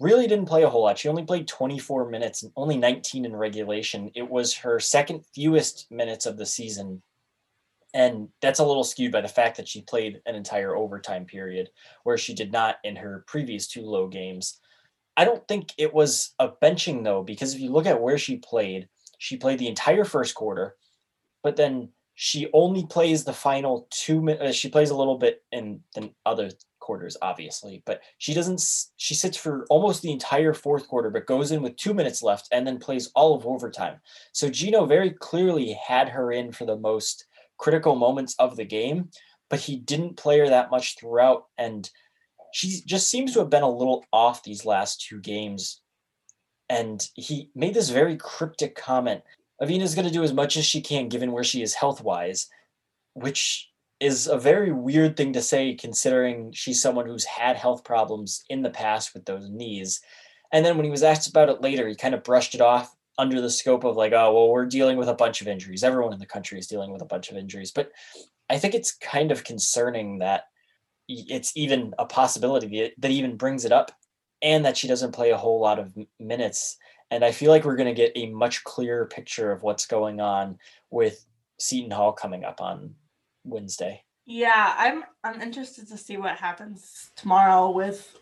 [0.00, 0.98] really didn't play a whole lot.
[0.98, 4.10] She only played 24 minutes and only 19 in regulation.
[4.14, 7.02] It was her second fewest minutes of the season.
[7.94, 11.70] And that's a little skewed by the fact that she played an entire overtime period
[12.04, 14.60] where she did not in her previous two low games.
[15.16, 18.36] I don't think it was a benching though, because if you look at where she
[18.36, 20.76] played, she played the entire first quarter,
[21.42, 21.88] but then
[22.20, 24.42] she only plays the final two minutes.
[24.42, 26.50] Uh, she plays a little bit in the other
[26.80, 28.60] quarters, obviously, but she doesn't.
[28.96, 32.48] She sits for almost the entire fourth quarter, but goes in with two minutes left
[32.50, 34.00] and then plays all of overtime.
[34.32, 37.24] So Gino very clearly had her in for the most
[37.56, 39.10] critical moments of the game,
[39.48, 41.44] but he didn't play her that much throughout.
[41.56, 41.88] And
[42.52, 45.82] she just seems to have been a little off these last two games.
[46.68, 49.22] And he made this very cryptic comment
[49.60, 52.48] Evina's going to do as much as she can given where she is health wise,
[53.14, 58.44] which is a very weird thing to say considering she's someone who's had health problems
[58.48, 60.00] in the past with those knees.
[60.52, 62.94] And then when he was asked about it later, he kind of brushed it off
[63.18, 65.82] under the scope of like, oh, well, we're dealing with a bunch of injuries.
[65.82, 67.72] Everyone in the country is dealing with a bunch of injuries.
[67.72, 67.90] But
[68.48, 70.44] I think it's kind of concerning that
[71.08, 73.90] it's even a possibility that- that even brings it up
[74.40, 76.76] and that she doesn't play a whole lot of minutes.
[77.10, 80.20] And I feel like we're going to get a much clearer picture of what's going
[80.20, 80.58] on
[80.90, 81.24] with
[81.58, 82.94] Seton Hall coming up on
[83.44, 84.04] Wednesday.
[84.26, 88.14] Yeah, I'm I'm interested to see what happens tomorrow with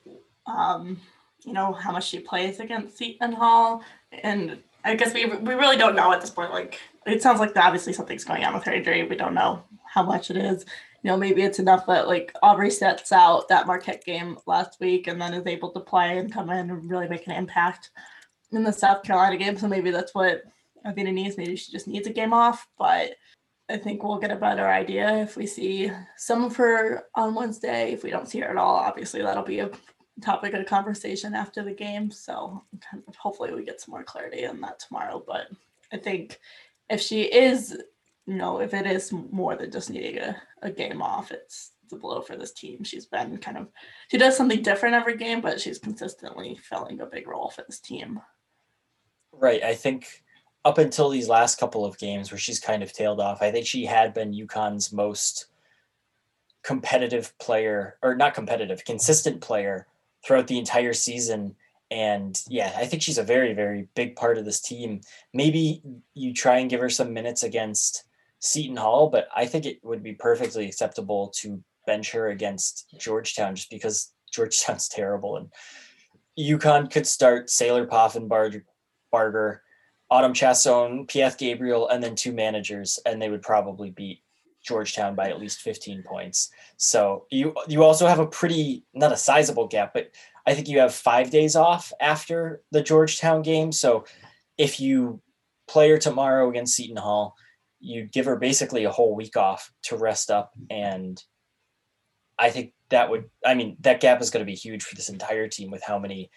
[0.46, 1.00] um
[1.44, 3.82] you know how much she plays against Seton Hall.
[4.22, 7.56] And I guess we we really don't know at this point like it sounds like
[7.56, 10.64] obviously something's going on with her injury we don't know how much it is.
[11.02, 15.08] You know maybe it's enough that like Aubrey sets out that Marquette game last week
[15.08, 17.90] and then is able to play and come in and really make an impact
[18.52, 20.42] in the South Carolina game so maybe that's what
[20.86, 23.16] Evina needs maybe she just needs a game off but
[23.68, 27.92] I think we'll get a better idea if we see some of her on Wednesday.
[27.92, 29.70] If we don't see her at all, obviously that'll be a
[30.22, 32.10] topic of conversation after the game.
[32.10, 35.22] So kind of hopefully we get some more clarity on that tomorrow.
[35.26, 35.48] But
[35.92, 36.38] I think
[36.88, 37.76] if she is,
[38.26, 41.92] you know, if it is more than just needing a, a game off, it's it's
[41.92, 42.82] a blow for this team.
[42.84, 43.68] She's been kind of
[44.10, 47.80] she does something different every game, but she's consistently filling a big role for this
[47.80, 48.20] team.
[49.38, 49.62] Right.
[49.62, 50.24] I think
[50.64, 53.66] up until these last couple of games where she's kind of tailed off, I think
[53.66, 55.46] she had been UConn's most
[56.64, 59.86] competitive player, or not competitive, consistent player
[60.24, 61.54] throughout the entire season.
[61.90, 65.00] And yeah, I think she's a very, very big part of this team.
[65.32, 65.82] Maybe
[66.14, 68.04] you try and give her some minutes against
[68.40, 73.54] Seton Hall, but I think it would be perfectly acceptable to bench her against Georgetown
[73.54, 75.36] just because Georgetown's terrible.
[75.36, 75.52] And
[76.38, 78.64] UConn could start Saylor Poffenbarger,
[79.12, 84.22] Autumn Chassion, Piath Gabriel, and then two managers, and they would probably beat
[84.64, 86.50] Georgetown by at least 15 points.
[86.76, 90.10] So you you also have a pretty not a sizable gap, but
[90.46, 93.72] I think you have five days off after the Georgetown game.
[93.72, 94.04] So
[94.58, 95.20] if you
[95.68, 97.36] play her tomorrow against Seton Hall,
[97.80, 101.22] you give her basically a whole week off to rest up and
[102.38, 105.08] I think that would I mean that gap is going to be huge for this
[105.08, 106.30] entire team with how many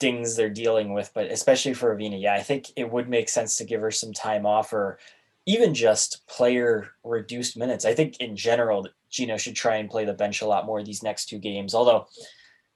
[0.00, 3.56] things they're dealing with, but especially for Evina, yeah, I think it would make sense
[3.56, 4.98] to give her some time off or
[5.46, 7.84] even just player reduced minutes.
[7.84, 11.02] I think in general, Gino should try and play the bench a lot more these
[11.02, 11.74] next two games.
[11.74, 12.06] Although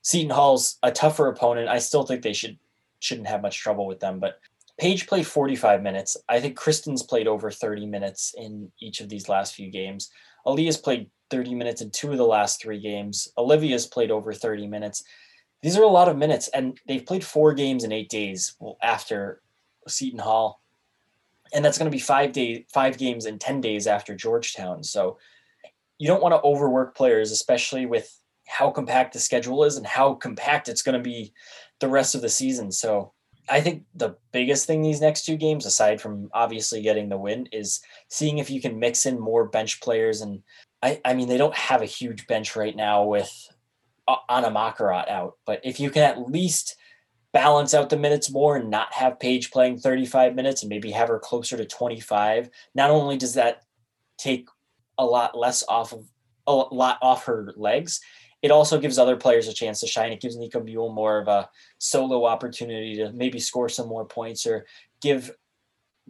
[0.03, 2.59] Seton Hall's a tougher opponent, I still think they should
[3.01, 4.19] shouldn't have much trouble with them.
[4.21, 4.39] But
[4.79, 6.17] Paige played 45 minutes.
[6.29, 10.11] I think Christyn's played over 30 minutes in each of these last few games.
[10.47, 13.29] Aaliyah's played 30 minutes in two of the last three games.
[13.37, 15.05] Olivia's played over 30 minutes.
[15.63, 19.41] These are a lot of minutes, and they've played four games in eight days after
[19.87, 20.61] Seton Hall,
[21.55, 24.83] and that's going to be five day five games in 10 days after Georgetown.
[24.83, 25.19] So
[25.99, 30.15] you don't want to overwork players, especially with how compact the schedule is and how
[30.15, 31.33] compact it's going to be
[31.81, 32.73] the rest of the season.
[32.73, 33.13] So
[33.49, 37.49] I think the biggest thing these next two games, aside from obviously getting the win,
[37.53, 40.21] is seeing if you can mix in more bench players.
[40.21, 40.43] And
[40.83, 43.52] I, I mean, they don't have a huge bench right now with
[44.29, 46.77] Anna Makurat out, but if you can at least
[47.33, 51.09] balance out the minutes more and not have Paige playing 35 minutes and maybe have
[51.09, 53.63] her closer to 25, not only does that
[54.19, 54.49] take
[54.99, 56.07] a lot less off of
[56.47, 58.01] a lot off her legs,
[58.43, 60.13] it also gives other players a chance to shine.
[60.13, 61.49] It gives Nika Mühl more of a
[61.79, 64.67] solo opportunity to maybe score some more points or
[65.01, 65.31] give,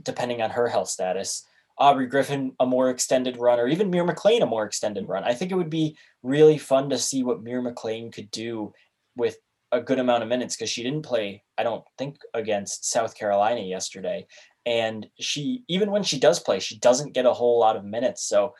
[0.03, 1.47] depending on her health status,
[1.79, 5.25] Aubrey Griffin a more extended run or even Mir McLean a more extended run.
[5.25, 8.73] I think it would be really fun to see what Mir McLean could do
[9.17, 9.37] with
[9.73, 13.63] a good amount of minutes because she didn't play, I don't think, against South Carolina
[13.63, 14.27] yesterday.
[14.67, 18.23] And she, even when she does play, she doesn't get a whole lot of minutes.
[18.29, 18.55] So,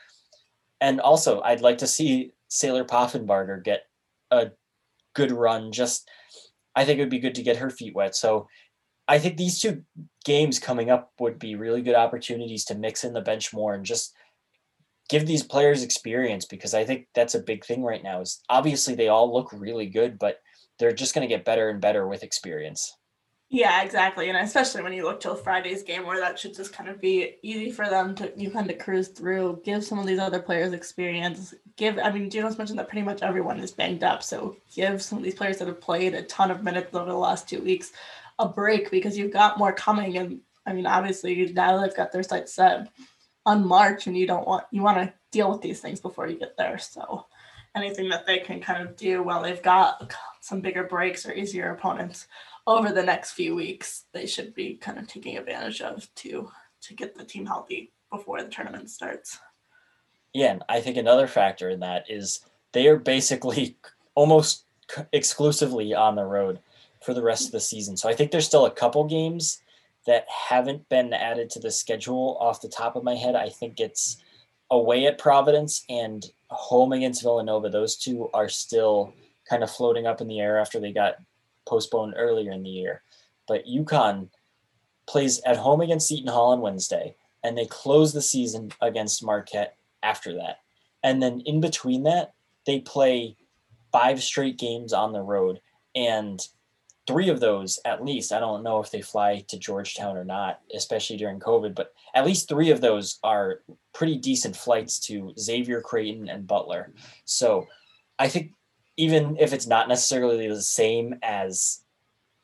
[0.81, 3.83] and also, I'd like to see Saylor Poffenbarger get
[4.31, 4.47] a
[5.13, 5.71] good run.
[5.71, 6.09] Just,
[6.75, 8.15] I think it would be good to get her feet wet.
[8.15, 8.47] So,
[9.13, 9.83] I think these two
[10.25, 13.85] games coming up would be really good opportunities to mix in the bench more and
[13.85, 14.15] just
[15.07, 18.21] give these players experience because I think that's a big thing right now.
[18.21, 20.39] Is obviously they all look really good, but
[20.79, 22.97] they're just going to get better and better with experience.
[23.49, 24.29] Yeah, exactly.
[24.29, 27.35] And especially when you look till Friday's game where that should just kind of be
[27.43, 30.73] easy for them to you kind of cruise through, give some of these other players
[30.73, 31.53] experience.
[31.77, 34.23] Give I mean, Gino's mentioned that pretty much everyone is banged up.
[34.23, 37.15] So give some of these players that have played a ton of minutes over the
[37.15, 37.91] last two weeks
[38.39, 40.17] a break because you've got more coming.
[40.17, 42.87] And I mean, obviously now they've got their sights set
[43.45, 46.37] on March and you don't want you want to deal with these things before you
[46.37, 46.77] get there.
[46.77, 47.25] So
[47.75, 51.71] anything that they can kind of do while they've got some bigger breaks or easier
[51.71, 52.27] opponents
[52.65, 56.49] over the next few weeks, they should be kind of taking advantage of to
[56.81, 59.39] to get the team healthy before the tournament starts.
[60.33, 62.41] Yeah, and I think another factor in that is
[62.71, 63.77] they are basically
[64.15, 64.65] almost
[65.11, 66.59] exclusively on the road
[67.03, 67.97] for the rest of the season.
[67.97, 69.59] So I think there's still a couple games
[70.05, 73.35] that haven't been added to the schedule off the top of my head.
[73.35, 74.17] I think it's
[74.69, 77.69] away at Providence and home against Villanova.
[77.69, 79.13] Those two are still
[79.49, 81.15] kind of floating up in the air after they got
[81.65, 83.03] postponed earlier in the year.
[83.47, 84.29] But UConn
[85.05, 89.75] plays at home against Seton Hall on Wednesday, and they close the season against Marquette
[90.01, 90.57] after that.
[91.03, 92.33] And then in between that,
[92.65, 93.35] they play
[93.91, 95.59] five straight games on the road.
[95.95, 96.39] And
[97.05, 100.61] three of those at least i don't know if they fly to georgetown or not
[100.73, 103.61] especially during covid but at least three of those are
[103.93, 106.93] pretty decent flights to xavier creighton and butler.
[107.25, 107.67] So
[108.17, 108.51] i think
[108.95, 111.83] even if it's not necessarily the same as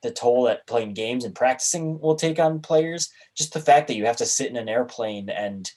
[0.01, 3.95] the toll that playing games and practicing will take on players just the fact that
[3.95, 5.71] you have to sit in an airplane and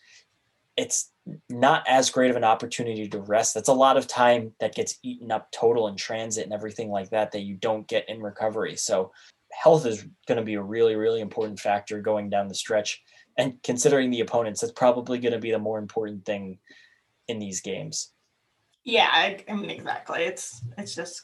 [0.76, 1.11] it's
[1.48, 3.54] not as great of an opportunity to rest.
[3.54, 7.10] That's a lot of time that gets eaten up total in transit and everything like
[7.10, 8.76] that that you don't get in recovery.
[8.76, 9.12] So
[9.52, 13.02] health is going to be a really, really important factor going down the stretch.
[13.38, 16.58] And considering the opponents, that's probably going to be the more important thing
[17.28, 18.10] in these games.
[18.84, 20.24] Yeah, I, mean exactly.
[20.24, 21.22] It's it's just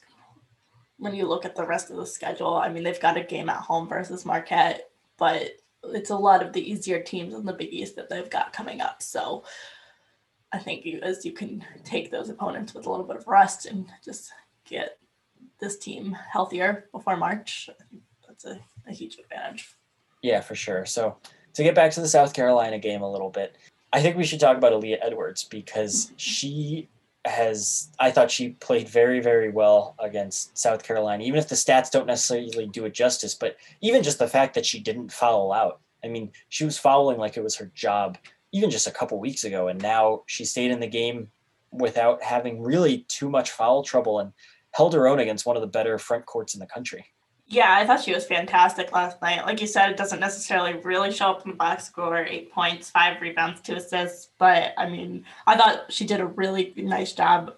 [0.99, 2.55] when you look at the rest of the schedule.
[2.55, 5.51] I mean, they've got a game at home versus Marquette, but
[5.85, 8.81] it's a lot of the easier teams in the Big East that they've got coming
[8.81, 9.03] up.
[9.03, 9.45] So
[10.53, 13.67] I think you as you can take those opponents with a little bit of rest
[13.67, 14.33] and just
[14.65, 14.99] get
[15.61, 17.69] this team healthier before March.
[18.27, 19.75] That's a, a huge advantage.
[20.23, 20.87] Yeah, for sure.
[20.87, 21.17] So
[21.55, 23.57] to get back to the South Carolina game a little bit,
[23.93, 26.15] I think we should talk about Aaliyah Edwards because mm-hmm.
[26.17, 26.89] she
[27.25, 31.91] has I thought she played very very well against South Carolina even if the stats
[31.91, 35.81] don't necessarily do it justice but even just the fact that she didn't foul out
[36.03, 38.17] I mean she was fouling like it was her job
[38.53, 41.29] even just a couple weeks ago and now she stayed in the game
[41.71, 44.33] without having really too much foul trouble and
[44.73, 47.05] held her own against one of the better front courts in the country
[47.51, 49.47] yeah, I thought she was fantastic last night.
[49.47, 52.91] Like you said, it doesn't necessarily really show up in the box score eight points,
[52.91, 54.29] five rebounds, two assists.
[54.39, 57.55] But I mean, I thought she did a really nice job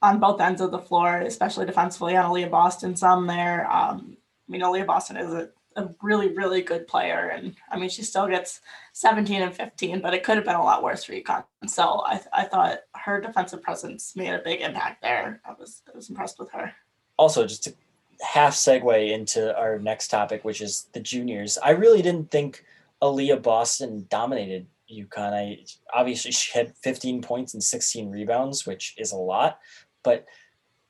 [0.00, 2.96] on both ends of the floor, especially defensively on Aliyah Boston.
[2.96, 3.70] Some there.
[3.70, 4.16] Um,
[4.48, 7.32] I mean, Aliyah Boston is a, a really, really good player.
[7.34, 8.60] And I mean, she still gets
[8.92, 11.44] 17 and 15, but it could have been a lot worse for UConn.
[11.66, 15.40] So I, I thought her defensive presence made a big impact there.
[15.44, 16.72] I was, I was impressed with her.
[17.16, 17.74] Also, just to
[18.20, 21.58] half segue into our next topic, which is the juniors.
[21.58, 22.64] I really didn't think
[23.02, 25.32] Aliyah Boston dominated UConn.
[25.32, 29.58] I obviously she had 15 points and 16 rebounds, which is a lot,
[30.02, 30.26] but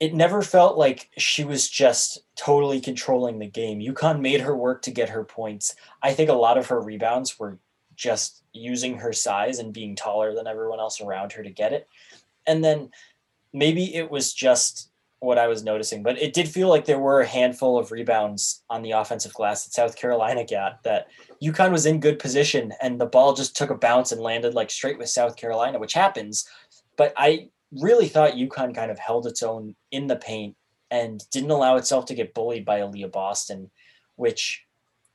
[0.01, 3.81] it never felt like she was just totally controlling the game.
[3.81, 5.77] UConn made her work to get her points.
[6.03, 7.59] I think a lot of her rebounds were
[7.97, 11.89] just using her size and being taller than everyone else around her to get it.
[12.47, 12.91] And then
[13.53, 14.91] maybe it was just
[15.21, 18.63] what I was noticing, but it did feel like there were a handful of rebounds
[18.69, 21.07] on the offensive glass that South Carolina got that
[21.43, 24.71] UConn was in good position and the ball just took a bounce and landed like
[24.71, 26.47] straight with South Carolina, which happens.
[26.97, 27.49] But I
[27.81, 30.57] really thought UConn kind of held its own in the paint
[30.91, 33.71] and didn't allow itself to get bullied by Aliyah Boston,
[34.17, 34.65] which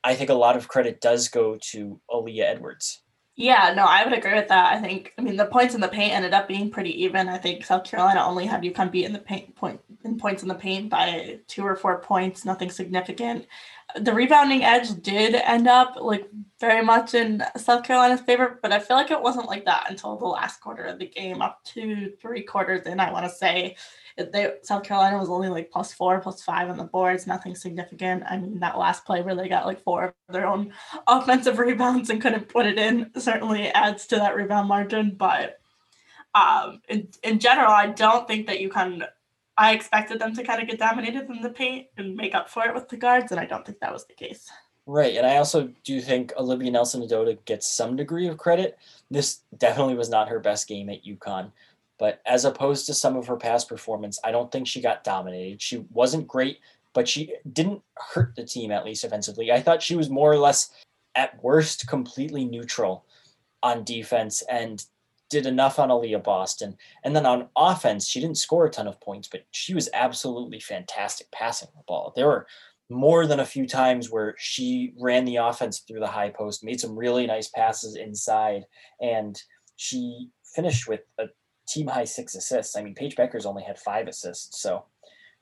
[0.04, 3.02] I think a lot of credit does go to Aaliyah Edwards.
[3.40, 4.74] Yeah, no, I would agree with that.
[4.74, 7.26] I think, I mean, the points in the paint ended up being pretty even.
[7.26, 10.48] I think South Carolina only had UConn beat in the paint point in points in
[10.48, 13.46] the paint by two or four points, nothing significant.
[13.98, 16.28] The rebounding edge did end up like
[16.60, 20.16] very much in South Carolina's favor, but I feel like it wasn't like that until
[20.18, 23.74] the last quarter of the game, up to three quarters in, I want to say
[24.16, 28.24] they South Carolina was only like plus four, plus five on the boards, nothing significant.
[28.28, 30.72] I mean, that last play where they got like four of their own
[31.06, 35.14] offensive rebounds and couldn't put it in certainly adds to that rebound margin.
[35.16, 35.60] But
[36.34, 39.04] um, in, in general, I don't think that you can.
[39.56, 42.66] I expected them to kind of get dominated in the paint and make up for
[42.66, 44.48] it with the guards, and I don't think that was the case.
[44.86, 48.78] Right, and I also do think Olivia Nelson-Ododa gets some degree of credit.
[49.10, 51.52] This definitely was not her best game at UConn.
[52.00, 55.60] But as opposed to some of her past performance, I don't think she got dominated.
[55.60, 56.58] She wasn't great,
[56.94, 59.52] but she didn't hurt the team at least offensively.
[59.52, 60.70] I thought she was more or less
[61.14, 63.04] at worst completely neutral
[63.62, 64.82] on defense and
[65.28, 66.74] did enough on Aliyah Boston.
[67.04, 70.58] And then on offense, she didn't score a ton of points, but she was absolutely
[70.58, 72.14] fantastic passing the ball.
[72.16, 72.46] There were
[72.88, 76.80] more than a few times where she ran the offense through the high post, made
[76.80, 78.64] some really nice passes inside,
[79.02, 79.40] and
[79.76, 81.26] she finished with a
[81.70, 82.76] team high six assists.
[82.76, 84.60] I mean, Paige Bueckers only had five assists.
[84.60, 84.84] So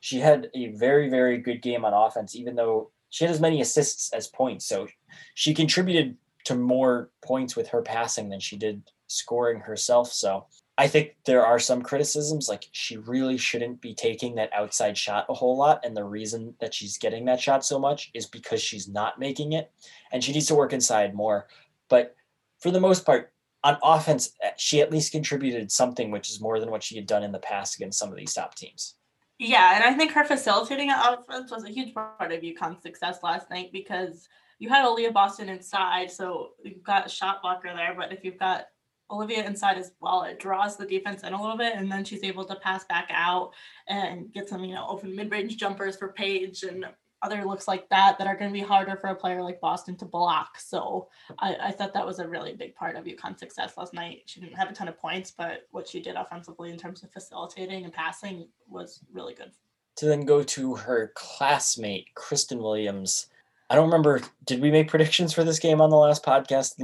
[0.00, 3.60] she had a very, very good game on offense, even though she had as many
[3.60, 4.66] assists as points.
[4.66, 4.86] So
[5.34, 10.12] she contributed to more points with her passing than she did scoring herself.
[10.12, 14.96] So I think there are some criticisms, like she really shouldn't be taking that outside
[14.96, 15.84] shot a whole lot.
[15.84, 19.52] And the reason that she's getting that shot so much is because she's not making
[19.52, 19.72] it
[20.12, 21.48] and she needs to work inside more.
[21.88, 22.14] But
[22.60, 23.32] for the most part,
[23.64, 27.06] on offense, eh, she at least contributed something, which is more than what she had
[27.06, 28.94] done in the past against some of these top teams.
[29.38, 33.50] Yeah, and I think her facilitating offense was a huge part of UConn's success last
[33.50, 34.28] night because
[34.58, 37.94] you had Olivia Boston inside, so you've got a shot blocker there.
[37.96, 38.66] But if you've got
[39.10, 42.24] Olivia inside as well, it draws the defense in a little bit, and then she's
[42.24, 43.52] able to pass back out
[43.88, 46.84] and get some, you know, open mid-range jumpers for Paige and
[47.22, 49.96] other looks like that that are going to be harder for a player like Boston
[49.96, 50.58] to block.
[50.58, 51.08] So
[51.38, 54.22] I, I, thought that was a really big part of UConn's success last night.
[54.26, 57.10] She didn't have a ton of points, but what she did offensively in terms of
[57.10, 59.50] facilitating and passing was really good.
[59.96, 63.26] To then go to her classmate, Christyn Williams.
[63.68, 66.74] I don't remember, did we make predictions for this game on the last podcast?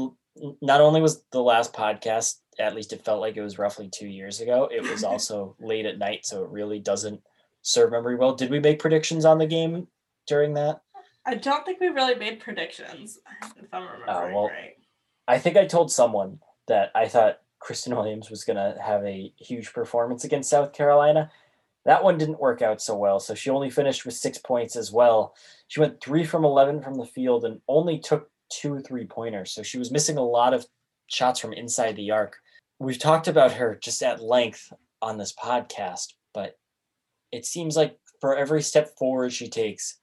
[0.61, 4.09] Not only was the last podcast, at least it felt like it was roughly two
[4.09, 7.22] years ago, it was also late at night, so it really doesn't
[7.62, 8.35] serve memory well.
[8.35, 9.87] Did we make predictions on the game
[10.27, 10.81] during that?
[11.27, 13.18] I don't think we really made predictions,
[13.57, 14.77] if I'm oh, remembering oh, well, right.
[15.27, 19.33] I think I told someone that I thought Christyn Williams was going to have a
[19.39, 21.31] huge performance against South Carolina.
[21.87, 23.20] That one didn't work out so well.
[23.20, 25.35] So she only finished with six points as well.
[25.68, 29.53] She went three from 11 from the field and only took two three pointers.
[29.53, 30.66] So she was missing a lot of
[31.07, 32.37] shots from inside the arc.
[32.79, 36.59] We've talked about her just at length on this podcast, but
[37.33, 39.99] it seems like for every step forward she takes,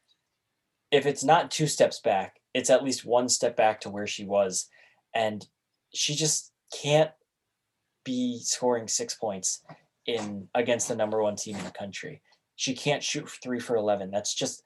[0.92, 4.26] if it's not two steps back, it's at least one step back to where she
[4.26, 4.68] was.
[5.16, 5.46] And
[5.94, 7.12] she just can't
[8.04, 9.64] be scoring six points
[10.06, 12.22] in against the number one team in the country.
[12.56, 14.12] She can't shoot three for 11.
[14.12, 14.64] That's just,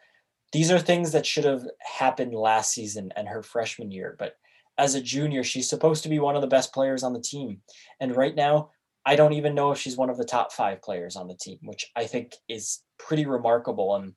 [0.51, 4.15] these are things that should have happened last season and her freshman year.
[4.17, 4.35] But
[4.77, 7.61] as a junior, she's supposed to be one of the best players on the team.
[7.99, 8.71] And right now,
[9.05, 11.59] I don't even know if she's one of the top five players on the team,
[11.63, 14.13] which I think is pretty remarkable and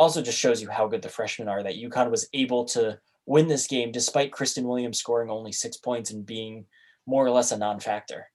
[0.00, 3.48] also just shows you how good the freshmen are that UConn was able to win
[3.48, 6.64] this game despite Christyn Williams scoring only six points and being
[7.06, 8.26] more or less a non factor.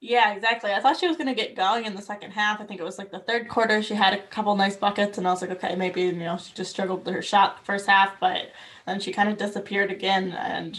[0.00, 0.70] Yeah, exactly.
[0.70, 2.60] I thought she was going to get going in the second half.
[2.60, 3.82] I think it was like the third quarter.
[3.82, 6.54] She had a couple nice buckets, and I was like, okay, maybe you know she
[6.54, 8.52] just struggled with her shot the first half, but
[8.86, 10.30] then she kind of disappeared again.
[10.30, 10.78] And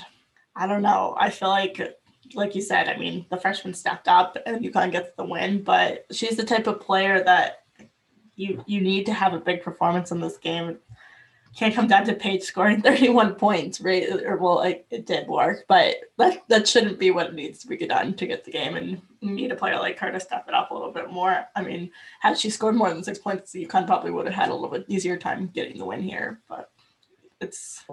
[0.55, 1.13] I don't know.
[1.19, 1.81] I feel like,
[2.35, 5.61] like you said, I mean, the freshman stepped up, and UConn gets the win.
[5.61, 7.63] But she's the type of player that
[8.39, 10.77] you you need to have a big performance in this game
[11.55, 14.07] can't come down to Paige scoring 31 points, right?
[14.23, 17.77] Or well, it, it did work, but that that shouldn't be what needs to be
[17.77, 18.75] done to get the game.
[18.75, 21.45] And you need a player like her to step it up a little bit more.
[21.55, 24.53] I mean, had she scored more than six points, UConn probably would have had a
[24.53, 26.39] little bit easier time getting the win here.
[26.47, 26.71] But
[27.41, 27.83] it's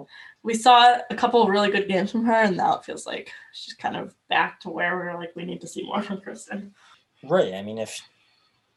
[0.43, 3.73] we saw a couple really good games from her, and now it feels like she's
[3.73, 6.71] kind of back to where we're like we need to see more from Christyn.
[7.23, 7.53] Right.
[7.53, 7.99] I mean, if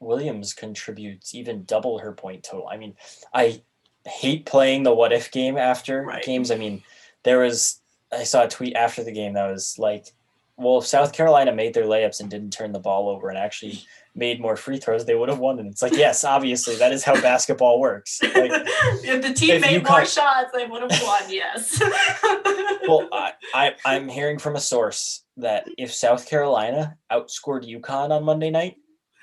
[0.00, 2.96] Williams contributes even double her point total, I mean,
[3.32, 3.62] I
[4.06, 6.24] hate playing the what if game after right.
[6.24, 6.50] games.
[6.50, 6.82] I mean,
[7.22, 7.80] there was
[8.12, 10.12] I saw a tweet after the game that was like,
[10.56, 13.82] well, if South Carolina made their layups and didn't turn the ball over and actually
[14.14, 15.58] made more free throws, they would have won.
[15.58, 18.20] And it's like, yes, obviously that is how basketball works.
[18.22, 18.34] Like,
[19.04, 21.22] if the team if made more shots, they would have won.
[21.28, 21.80] Yes.
[22.88, 28.24] well, I, I I'm hearing from a source that if South Carolina outscored UConn on
[28.24, 28.76] Monday night,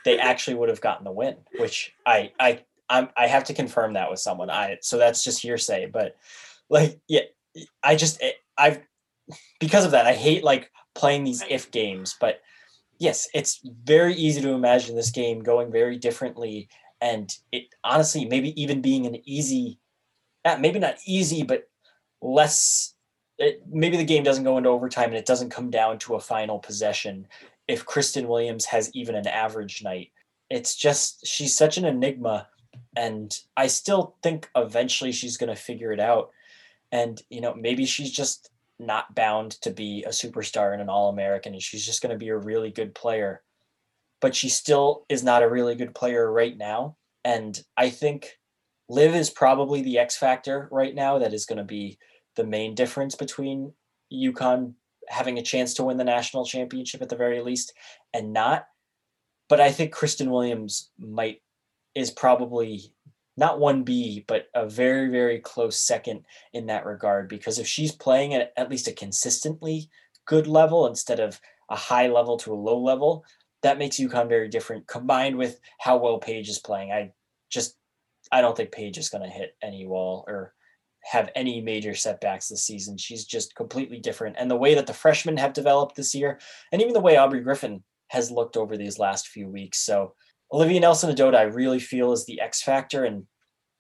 [0.08, 3.94] they actually would have gotten the win, which I I I'm I have to confirm
[3.94, 4.50] that with someone.
[4.50, 6.16] I so that's just hearsay, but
[6.70, 7.22] like yeah,
[7.84, 8.82] I just eh, I've
[9.60, 12.42] because of that I hate like playing these if games, but
[13.00, 16.70] yes, it's very easy to imagine this game going very differently
[17.02, 19.80] and it honestly maybe even being an easy
[20.46, 21.70] eh, maybe not easy but
[22.22, 22.96] less
[23.38, 26.20] it, maybe the game doesn't go into overtime and it doesn't come down to a
[26.20, 27.28] final possession
[27.68, 30.12] if Christyn Williams has even an average night.
[30.50, 32.48] It's just she's such an enigma
[32.96, 36.32] and I still think eventually she's going to figure it out.
[36.92, 38.50] And you know, maybe she's just
[38.80, 42.30] not bound to be a superstar and an all-American and she's just going to be
[42.30, 43.42] a really good player.
[44.22, 46.96] But she still is not a really good player right now.
[47.24, 48.40] And I think
[48.90, 51.98] Liv is probably the X factor right now that is going to be
[52.36, 53.74] the main difference between
[54.14, 54.74] UConn
[55.08, 57.74] having a chance to win the national championship at the very least
[58.14, 58.68] and not.
[59.50, 61.42] But I think Christyn Williams might
[61.96, 62.94] is probably
[63.38, 67.30] not 1B, but a very, very close second in that regard.
[67.30, 69.90] Because if she's playing at at least a consistently
[70.26, 71.40] good level instead of
[71.70, 73.24] a high level to a low level,
[73.64, 76.92] that makes UConn very different combined with how well Paige is playing.
[76.92, 77.12] I
[77.50, 77.78] just,
[78.32, 80.54] I don't think Paige is going to hit any wall or
[81.12, 82.98] have any major setbacks this season.
[82.98, 84.36] She's just completely different.
[84.38, 86.40] And the way that the freshmen have developed this year,
[86.72, 89.80] and even the way Aubrey Griffin has looked over these last few weeks.
[89.80, 90.14] So
[90.52, 93.26] Olivia Nelson-Ododa, I really feel is the X factor and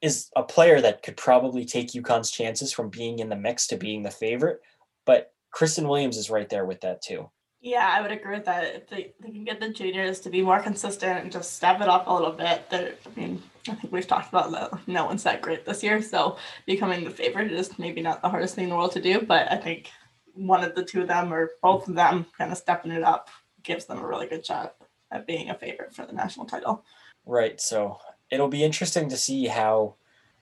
[0.01, 3.77] is a player that could probably take UConn's chances from being in the mix to
[3.77, 4.59] being the favorite.
[5.05, 7.29] But Christyn Williams is right there with that too.
[7.61, 8.75] Yeah, I would agree with that.
[8.75, 11.89] If they, they can get the juniors to be more consistent and just step it
[11.89, 14.87] up a little bit, I mean, I think we've talked about that.
[14.87, 18.55] No one's that great this year, so becoming the favorite is maybe not the hardest
[18.55, 19.21] thing in the world to do.
[19.21, 19.89] But I think
[20.33, 23.29] one of the two of them or both of them kind of stepping it up
[23.63, 24.75] gives them a really good shot
[25.11, 26.85] at being a favorite for the national title.
[27.25, 27.59] Right.
[27.59, 27.97] So
[28.29, 29.95] it'll be interesting to see how.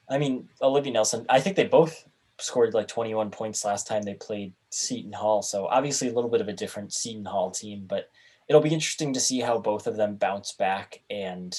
[0.07, 1.25] I mean, Olivia Nelson.
[1.29, 2.07] I think they both
[2.39, 5.41] scored like 21 points last time they played Seton Hall.
[5.41, 8.09] So obviously a little bit of a different Seton Hall team, but
[8.47, 11.57] it'll be interesting to see how both of them bounce back and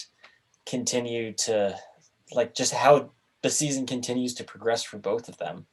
[0.67, 1.77] continue to
[2.33, 3.11] like just how
[3.43, 5.67] the season continues to progress for both of them.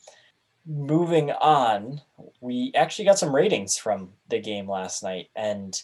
[0.65, 2.01] Moving on,
[2.39, 5.81] we actually got some ratings from the game last night and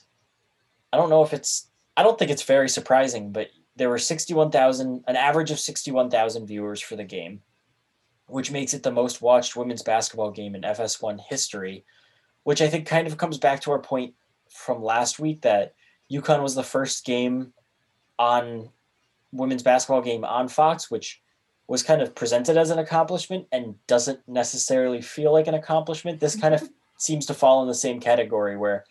[0.93, 5.03] I don't know if it's I don't think it's very surprising, but there were 61,000
[5.07, 7.41] an average of 61,000 viewers for the game,
[8.30, 11.84] which makes it the most watched women's basketball game in FS1 history,
[12.44, 14.14] which I think kind of comes back to our point
[14.50, 15.74] from last week that
[16.12, 17.54] UConn was the first game
[18.18, 18.70] on
[19.32, 21.22] women's basketball game on Fox, which
[21.68, 26.20] was kind of presented as an accomplishment and doesn't necessarily feel like an accomplishment.
[26.20, 26.68] This kind of
[26.98, 28.86] seems to fall in the same category where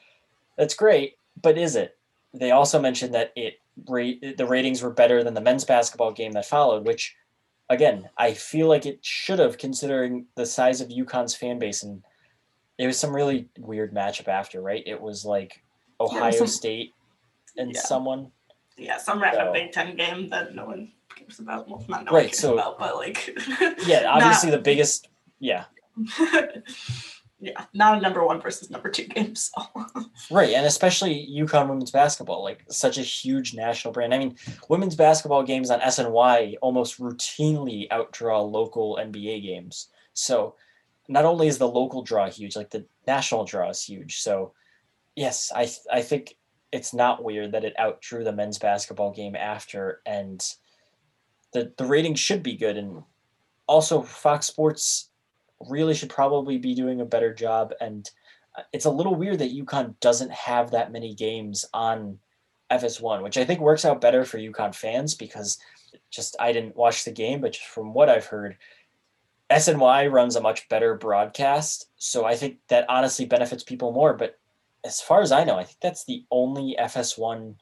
[0.56, 1.96] that's great, but is it?
[2.32, 6.46] They also mentioned that it the ratings were better than the men's basketball game that
[6.46, 7.14] followed, which
[7.70, 12.02] again, I feel like it should have considering the size of UConn's fan base and
[12.78, 14.82] it was some really weird matchup after, right?
[14.86, 15.62] It was like
[16.00, 16.94] Ohio some- State
[17.56, 17.80] and Yeah.
[17.80, 18.30] someone.
[18.76, 21.68] Yeah, some random So- Big Ten game that no one cares about.
[21.68, 23.36] Well, not no Right, one cares so- about, but like
[23.86, 25.08] Yeah, not- obviously the biggest
[25.40, 25.64] yeah.
[27.40, 29.34] yeah, not a number one versus number two game.
[29.36, 29.52] So
[30.30, 34.12] Right, and especially UConn women's basketball, like such a huge national brand.
[34.12, 34.36] I mean,
[34.68, 39.88] women's basketball games on SNY almost routinely outdraw local NBA games.
[40.14, 40.56] So
[41.08, 44.20] not only is the local draw huge, like the national draw is huge.
[44.20, 44.52] So
[45.14, 46.36] yes, I th- I think
[46.72, 50.44] it's not weird that it outdrew the men's basketball game after, and
[51.52, 52.76] the the ratings should be good.
[52.76, 53.02] And
[53.66, 55.10] also, Fox Sports
[55.68, 58.10] really should probably be doing a better job and
[58.56, 62.18] uh, it's a little weird that UConn doesn't have that many games on
[62.70, 65.58] FS1, which I think works out better for UConn fans because
[66.10, 68.56] just I didn't watch the game, but just from what I've heard,
[69.50, 71.88] SNY runs a much better broadcast.
[71.96, 74.12] So I think that honestly benefits people more.
[74.12, 74.38] But
[74.84, 77.54] as far as I know, I think that's the only FS1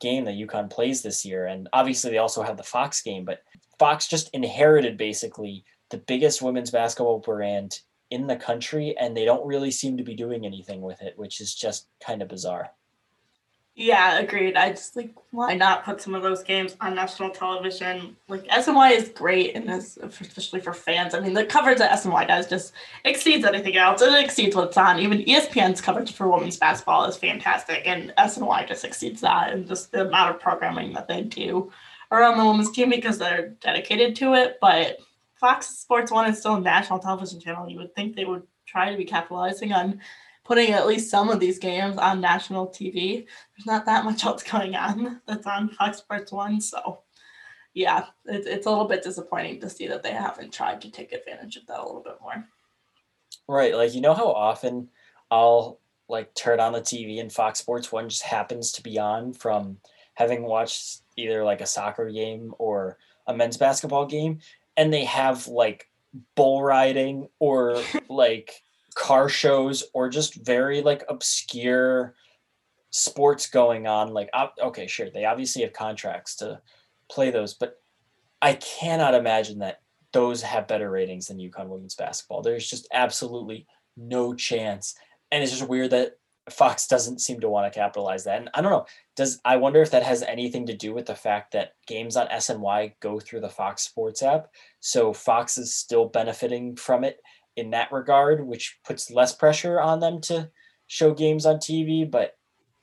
[0.00, 1.46] game that UConn plays this year.
[1.46, 3.42] And obviously they also have the Fox game, but
[3.78, 5.64] Fox just inherited basically
[5.94, 7.78] the biggest women's basketball brand
[8.10, 11.40] in the country and they don't really seem to be doing anything with it, which
[11.40, 12.70] is just kind of bizarre.
[13.76, 14.56] yeah, agreed.
[14.56, 18.16] I just like why not put some of those games on national television?
[18.26, 21.14] Like SNY is great and this especially for fans.
[21.14, 22.72] I mean the coverage that SNY does just
[23.04, 24.02] exceeds anything else.
[24.02, 24.98] It exceeds what's on.
[24.98, 29.92] Even ESPN's coverage for women's basketball is fantastic and SNY just exceeds that and just
[29.92, 31.70] the amount of programming that they do
[32.10, 34.58] around the women's team because they're dedicated to it.
[34.60, 34.98] But
[35.44, 37.68] Fox Sports One is still a national television channel.
[37.68, 40.00] You would think they would try to be capitalizing on
[40.42, 43.26] putting at least some of these games on national TV.
[43.26, 46.62] There's not that much else going on that's on Fox Sports One.
[46.62, 47.02] So,
[47.74, 51.12] yeah, it's, it's a little bit disappointing to see that they haven't tried to take
[51.12, 52.42] advantage of that a little bit more.
[53.46, 53.76] Right.
[53.76, 54.88] Like, you know how often
[55.30, 55.78] I'll
[56.08, 59.76] like turn on the TV and Fox Sports One just happens to be on from
[60.14, 64.38] having watched either like a soccer game or a men's basketball game,
[64.76, 65.88] and they have like
[66.36, 68.52] bull riding or like
[68.94, 72.14] car shows or just very like obscure
[72.90, 74.12] sports going on.
[74.12, 76.60] Like, okay, sure, they obviously have contracts to
[77.10, 77.76] play those, but
[78.40, 79.80] I cannot imagine that
[80.12, 82.42] those have better ratings than UConn women's basketball.
[82.42, 83.66] There's just absolutely
[83.96, 84.94] no chance.
[85.32, 86.18] And it's just weird that
[86.50, 88.38] Fox doesn't seem to want to capitalize that.
[88.38, 88.86] And I don't know,
[89.16, 92.28] does I wonder if that has anything to do with the fact that games on
[92.28, 94.48] SNY go through the Fox Sports app.
[94.80, 97.18] So Fox is still benefiting from it
[97.56, 100.50] in that regard, which puts less pressure on them to
[100.86, 102.36] show games on TV, but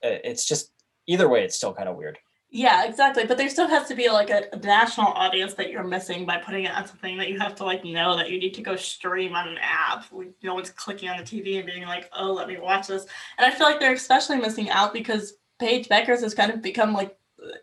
[0.03, 0.71] uh, it's just
[1.07, 2.17] either way it's still kind of weird.
[2.53, 3.25] Yeah, exactly.
[3.25, 6.37] But there still has to be like a, a national audience that you're missing by
[6.37, 8.75] putting it on something that you have to like know that you need to go
[8.75, 10.05] stream on an app.
[10.11, 13.05] Like, No one's clicking on the TV and being like, "Oh, let me watch this."
[13.37, 16.93] And I feel like they're especially missing out because Paige Bueckers has kind of become
[16.93, 17.17] like.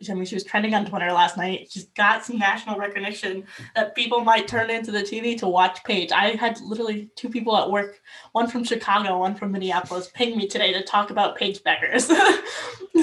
[0.08, 1.68] I mean, she was trending on Twitter last night.
[1.70, 6.10] She's got some national recognition that people might turn into the TV to watch Paige.
[6.12, 8.00] I had literally two people at work,
[8.32, 12.10] one from Chicago, one from Minneapolis, ping me today to talk about Paige Bueckers.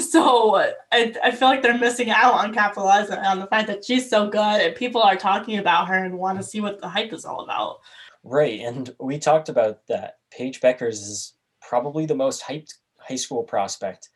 [0.00, 0.56] so
[0.92, 4.28] I, I feel like they're missing out on capitalizing on the fact that she's so
[4.28, 7.24] good and people are talking about her and want to see what the hype is
[7.24, 7.80] all about.
[8.22, 8.60] Right.
[8.60, 10.18] And we talked about that.
[10.30, 14.10] Paige Bueckers is probably the most hyped high school prospect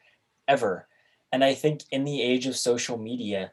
[0.49, 0.89] ever.
[1.33, 3.53] And I think in the age of social media,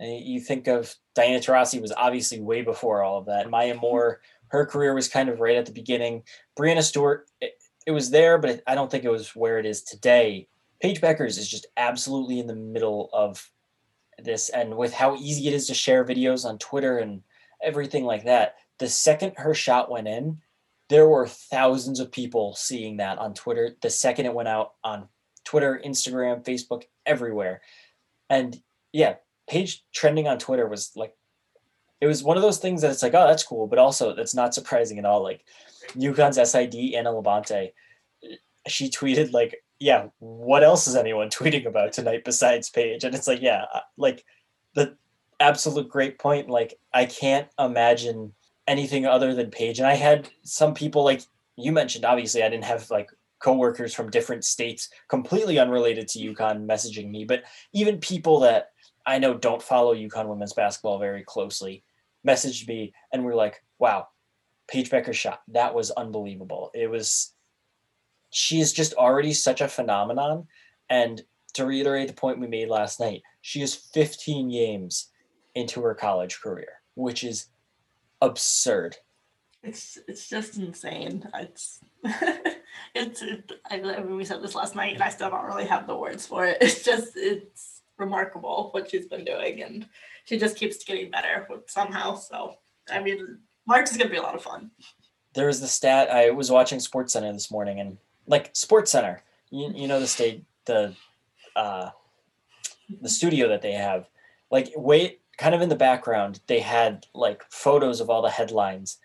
[0.00, 3.50] uh, you think of Diana Taurasi was obviously way before all of that.
[3.50, 6.22] Maya Moore, her career was kind of right at the beginning.
[6.58, 7.54] Breanna Stewart, it,
[7.86, 10.48] it was there, but I don't think it was where it is today.
[10.80, 13.50] Paige Bueckers is just absolutely in the middle of
[14.22, 14.48] this.
[14.48, 17.22] And with how easy it is to share videos on Twitter and
[17.62, 20.38] everything like that, the second her shot went in,
[20.88, 23.76] there were thousands of people seeing that on Twitter.
[23.82, 25.08] The second it went out on
[25.48, 27.62] Twitter, Instagram, Facebook, everywhere.
[28.28, 28.60] And
[28.92, 29.14] yeah,
[29.48, 31.14] Paige trending on Twitter was like,
[32.02, 34.34] it was one of those things that it's like, oh, that's cool, but also that's
[34.34, 35.22] not surprising at all.
[35.22, 35.46] Like
[35.94, 37.72] UConn's SID, Anna Labonte,
[38.66, 43.04] she tweeted like, yeah, what else is anyone tweeting about tonight besides Paige?
[43.04, 44.26] And it's like, yeah, uh, like
[44.74, 44.98] the
[45.40, 46.50] absolute great point.
[46.50, 48.34] Like I can't imagine
[48.66, 49.78] anything other than Paige.
[49.78, 51.22] And I had some people like
[51.56, 53.08] you mentioned, obviously I didn't have like
[53.40, 58.70] coworkers from different states, completely unrelated to UConn, messaging me, but even people that
[59.06, 61.84] I know don't follow UConn women's basketball very closely
[62.26, 64.08] messaged me and were like, wow,
[64.68, 66.70] Paige Bueckers' shot, that was unbelievable.
[66.74, 67.32] It was,
[68.30, 70.46] she is just already such a phenomenon.
[70.90, 71.22] And
[71.54, 75.10] to reiterate the point we made last night, she is 15 games
[75.54, 77.46] into her college career, which is
[78.20, 78.96] absurd.
[79.62, 81.28] It's it's just insane.
[81.34, 81.80] It's
[82.94, 85.66] it's it, I, I mean, we said this last night, and I still don't really
[85.66, 86.58] have the words for it.
[86.62, 89.86] It's just it's remarkable what she's been doing, and
[90.24, 92.16] she just keeps getting better somehow.
[92.16, 92.56] So
[92.90, 94.70] I mean, March is gonna be a lot of fun.
[95.34, 99.22] There was the stat I was watching Sports Center this morning, and like Sports Center,
[99.50, 100.94] you, you know the state the
[101.56, 101.90] uh,
[103.00, 104.08] the studio that they have,
[104.50, 108.98] like wait, kind of in the background, they had like photos of all the headlines,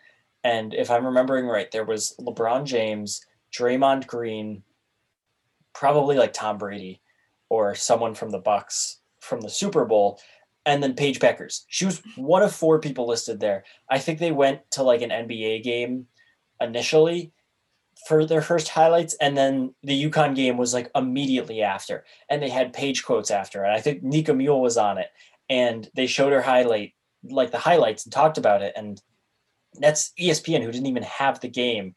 [0.43, 3.25] and if I'm remembering right, there was LeBron James,
[3.57, 4.63] Draymond Green,
[5.73, 7.01] probably like Tom Brady,
[7.49, 10.19] or someone from the Bucks from the Super Bowl,
[10.65, 11.63] and then Paige Bueckers.
[11.67, 13.63] She was one of four people listed there.
[13.89, 16.07] I think they went to like an NBA game
[16.59, 17.31] initially
[18.07, 22.49] for their first highlights, and then the UConn game was like immediately after, and they
[22.49, 25.09] had Paige quotes after, and I think Nika Mühl was on it,
[25.49, 26.93] and they showed her highlight
[27.29, 29.01] like the highlights and talked about it, and
[29.75, 31.95] that's ESPN who didn't even have the game.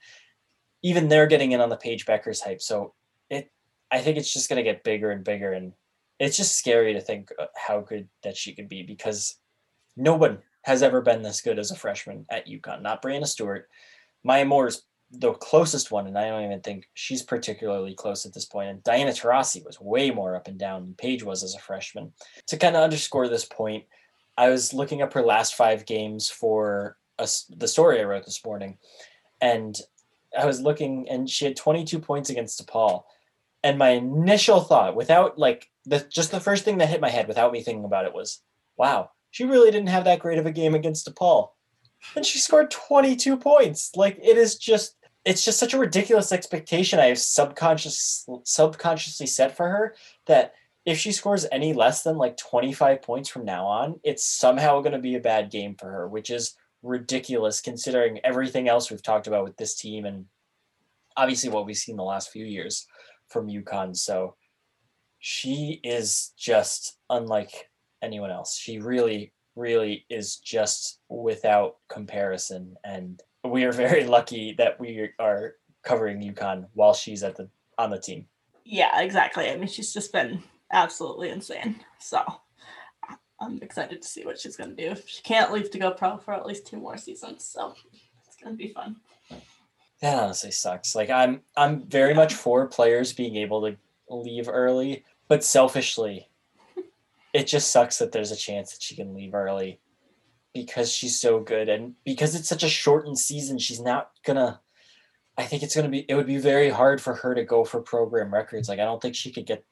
[0.83, 2.95] Even they're getting in on the Paige Bueckers hype, so
[3.31, 3.51] it
[3.91, 5.73] I think it's just gonna get bigger and bigger, and
[6.19, 9.37] it's just scary to think uh, how good that she could be because
[9.97, 12.83] no one has ever been this good as a freshman at UConn.
[12.83, 13.69] Not Breanna Stewart.
[14.25, 18.35] Maya Moore is the closest one, and I don't even think she's particularly close at
[18.35, 18.71] this point.
[18.71, 22.13] And Diana Taurasi was way more up and down than Paige was as a freshman.
[22.49, 23.85] To kind of underscore this point,
[24.37, 28.45] I was looking up her last five games for a, the story I wrote this
[28.45, 28.79] morning,
[29.41, 29.79] and
[30.39, 33.05] I was looking, and she had 22 points against DePaul.
[33.63, 37.29] And my initial thought, without like the just the first thing that hit my head
[37.29, 38.43] without me thinking about it was,
[38.77, 41.51] wow, she really didn't have that great of a game against DePaul.
[42.15, 43.91] And she scored 22 points.
[43.97, 49.57] Like it is just it's just such a ridiculous expectation I have subconscious subconsciously set
[49.57, 49.97] for her
[50.27, 50.55] that
[50.85, 54.93] if she scores any less than like 25 points from now on, it's somehow going
[54.93, 59.27] to be a bad game for her, which is ridiculous considering everything else we've talked
[59.27, 60.27] about with this team and
[61.17, 62.87] obviously what we've seen the last few years
[63.29, 63.97] from UConn.
[63.97, 64.37] So
[65.19, 67.71] she is just unlike
[68.03, 68.57] anyone else.
[68.57, 72.77] She really, really is just without comparison.
[72.85, 77.49] And we are very lucky that we are covering UConn while she's at the
[77.79, 78.27] on the team.
[78.65, 79.51] Yeah, exactly.
[79.51, 81.81] I mean, she's just been absolutely insane.
[81.99, 82.23] So
[83.41, 85.01] I'm excited to see what she's going to do.
[85.07, 87.75] She can't leave to go pro for at least two more seasons, so
[88.27, 88.97] it's going to be fun.
[90.01, 90.95] That honestly sucks.
[90.95, 93.77] Like I'm I'm very much for players being able to
[94.11, 96.29] leave early, but selfishly,
[97.33, 99.81] it just sucks that there's a chance that she can leave early
[100.53, 104.61] because she's so good and because it's such a shortened season, she's not gonna
[105.39, 107.81] I think it's gonna be it would be very hard for her to go for
[107.81, 108.69] program records.
[108.69, 109.65] Like I don't think she could get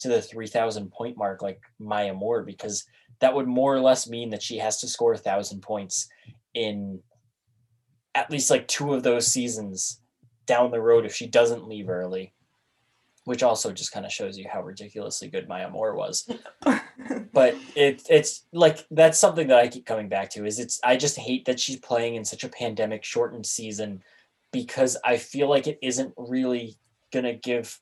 [0.00, 2.84] to the 3000 point mark like Maya Moore because
[3.20, 6.08] that would more or less mean that she has to score a thousand points
[6.54, 7.00] in
[8.14, 10.00] at least like two of those seasons
[10.46, 12.34] down the road if she doesn't leave early
[13.24, 16.28] which also just kind of shows you how ridiculously good Maya Moore was.
[17.32, 20.96] but it it's like that's something that I keep coming back to is it's I
[20.96, 24.02] just hate that she's playing in such a pandemic shortened season
[24.52, 26.76] because I feel like it isn't really
[27.12, 27.78] gonna give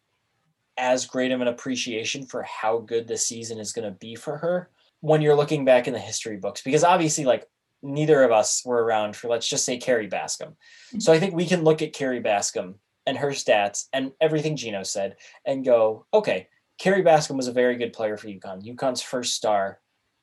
[0.82, 4.68] as great of an appreciation for how good the season is gonna be for her
[5.00, 7.48] when you're looking back in the history books because obviously like
[7.82, 10.56] neither of us were around for let's just say Kerry Bascom.
[10.98, 12.76] So I think we can look at Kerry Bascom
[13.06, 17.76] and her stats and everything Gino said and go, okay, Kerry Bascom was a very
[17.76, 19.80] good player for UConn, UConn's first star,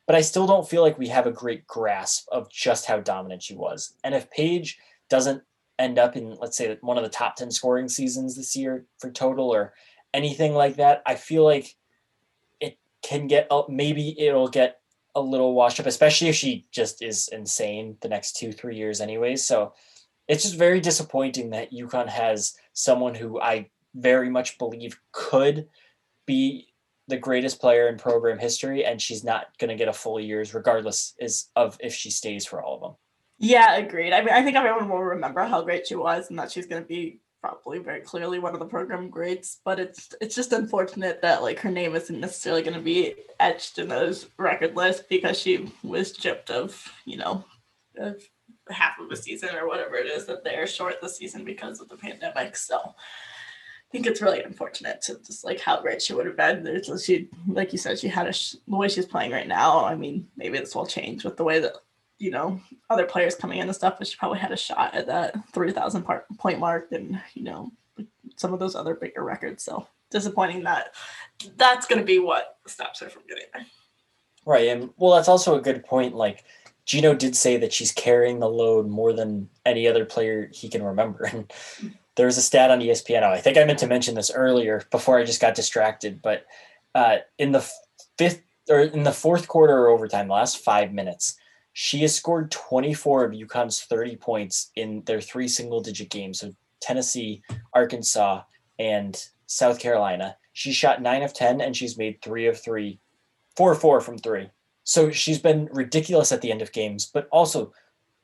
[0.08, 3.44] but I still don't feel like we have a great grasp of just how dominant
[3.44, 3.94] she was.
[4.04, 4.78] And if Paige
[5.10, 5.44] doesn't
[5.78, 9.12] end up in, let's say, one of the top 10 scoring seasons this year for
[9.12, 9.74] total or
[10.14, 11.76] anything like that, I feel like
[12.60, 14.80] it can get, maybe it'll get
[15.16, 19.02] a little washed up, especially if she just is insane the next two, three years,
[19.02, 19.46] anyways.
[19.46, 19.74] So
[20.28, 25.68] it's just very disappointing that UConn has someone who I very much believe could
[26.26, 26.68] be
[27.08, 30.54] the greatest player in program history, and she's not going to get a full year's,
[30.54, 32.94] regardless is of if she stays for all of them.
[33.40, 34.14] Yeah, agreed.
[34.14, 36.84] I mean, I think everyone will remember how great she was, and that she's going
[36.84, 39.60] to be probably very clearly one of the program greats.
[39.64, 43.80] But it's it's just unfortunate that like her name isn't necessarily going to be etched
[43.80, 47.44] in those record lists because she was chipped of you know
[47.98, 48.22] of
[48.70, 51.90] half of a season or whatever it is that they're short this season because of
[51.90, 52.56] the pandemic.
[52.56, 56.64] So I think it's really unfortunate to just like how great she would have been.
[56.64, 59.84] There's, she, like you said, she had a sh- the way she's playing right now.
[59.84, 61.74] I mean, maybe this will change with the way that
[62.20, 63.98] you know other players coming in and stuff.
[64.06, 66.06] She probably had a shot at that three thousand
[66.38, 67.72] point mark, and you know
[68.36, 69.64] some of those other bigger records.
[69.64, 70.94] So disappointing that
[71.56, 73.66] that's going to be what stops her from getting there.
[74.46, 76.16] Right, and well, that's also a good point.
[76.16, 76.44] Like
[76.86, 80.84] Gino did say that she's carrying the load more than any other player he can
[80.84, 81.52] remember, and
[82.16, 83.24] there was a stat on ESPN.
[83.24, 86.46] I think I meant to mention this earlier before I just got distracted, but
[86.96, 87.66] uh, in the
[88.18, 91.38] fifth or in the fourth quarter or overtime, the last five minutes,
[91.82, 96.42] she has scored 24 of UConn's 30 points in their three single digit games.
[96.42, 96.52] So
[96.82, 97.42] Tennessee,
[97.74, 98.42] Arkansas,
[98.78, 100.36] and South Carolina.
[100.52, 103.00] She shot nine of 10 and she's made three of three,
[103.56, 104.50] four four from three.
[104.84, 107.72] So she's been ridiculous at the end of games, but also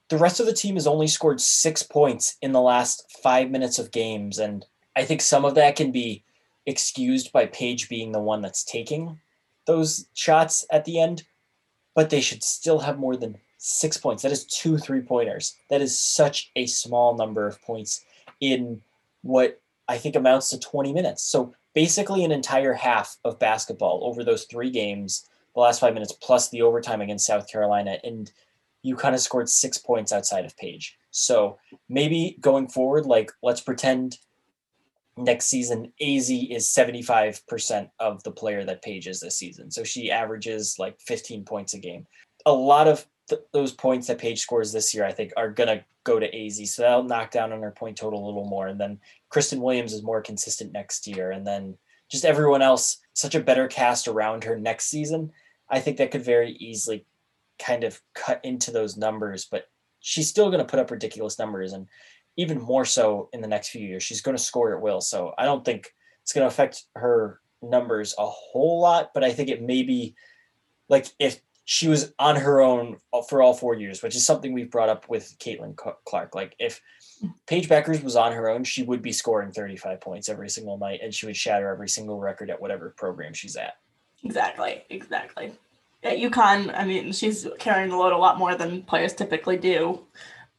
[0.10, 3.80] the rest of the team has only scored six points in the last five minutes
[3.80, 4.38] of games.
[4.38, 4.66] And
[4.98, 6.26] I think some of that can be
[6.66, 9.22] excused by Paige being the one that's taking
[9.66, 11.24] those shots at the end,
[11.96, 14.22] but they should still have more than six points.
[14.22, 15.56] That is two three pointers.
[15.70, 18.06] That is such a small number of points
[18.40, 18.82] in
[19.24, 21.24] what I think amounts to 20 minutes.
[21.24, 26.14] So basically, an entire half of basketball over those three games, the last five minutes
[26.14, 27.98] plus the overtime against South Carolina.
[28.04, 28.32] And
[28.84, 30.96] you kind of scored six points outside of Paige.
[31.10, 31.58] So
[31.90, 34.20] maybe going forward, like let's pretend
[35.18, 39.72] next season Azzi is 75% of the player that Paige is this season.
[39.72, 42.06] So she averages like 15 points a game.
[42.46, 45.70] A lot of th- those points that Paige scores this year, I think, are going
[45.70, 46.68] to go to Azzi.
[46.68, 48.68] So that'll knock down on her point total a little more.
[48.68, 49.00] And then
[49.30, 51.32] Christyn Williams is more consistent next year.
[51.32, 51.78] And then
[52.10, 55.32] just everyone else, such a better cast around her next season.
[55.70, 57.06] I think that could very easily
[57.58, 59.70] kind of cut into those numbers, but
[60.00, 61.74] she's still going to put up ridiculous numbers.
[61.74, 61.88] And
[62.38, 65.02] even more so in the next few years, she's going to score at will.
[65.02, 69.32] So I don't think it's going to affect her numbers a whole lot, but I
[69.32, 70.16] think it may be
[70.90, 72.98] like if she was on her own
[73.28, 76.36] for all four years, which is something we've brought up with Caitlin Clark.
[76.36, 76.82] Like if
[77.48, 81.00] Paige Bueckers was on her own, she would be scoring 35 points every single night
[81.04, 83.78] and she would shatter every single record at whatever program she's at.
[84.24, 84.84] Exactly.
[84.90, 85.54] Exactly
[86.06, 90.06] at UConn, I mean, she's carrying the load a lot more than players typically do,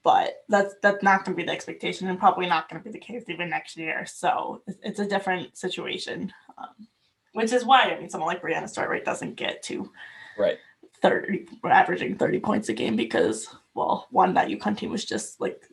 [0.03, 2.93] but that's that's not going to be the expectation, and probably not going to be
[2.93, 4.05] the case even next year.
[4.07, 6.89] So it's a different situation, um,
[7.33, 9.91] which is why I mean, someone like Breanna Stewart doesn't get to
[10.37, 10.59] right
[11.03, 15.69] thirty, averaging thirty points a game because, well, one that UConn team was just like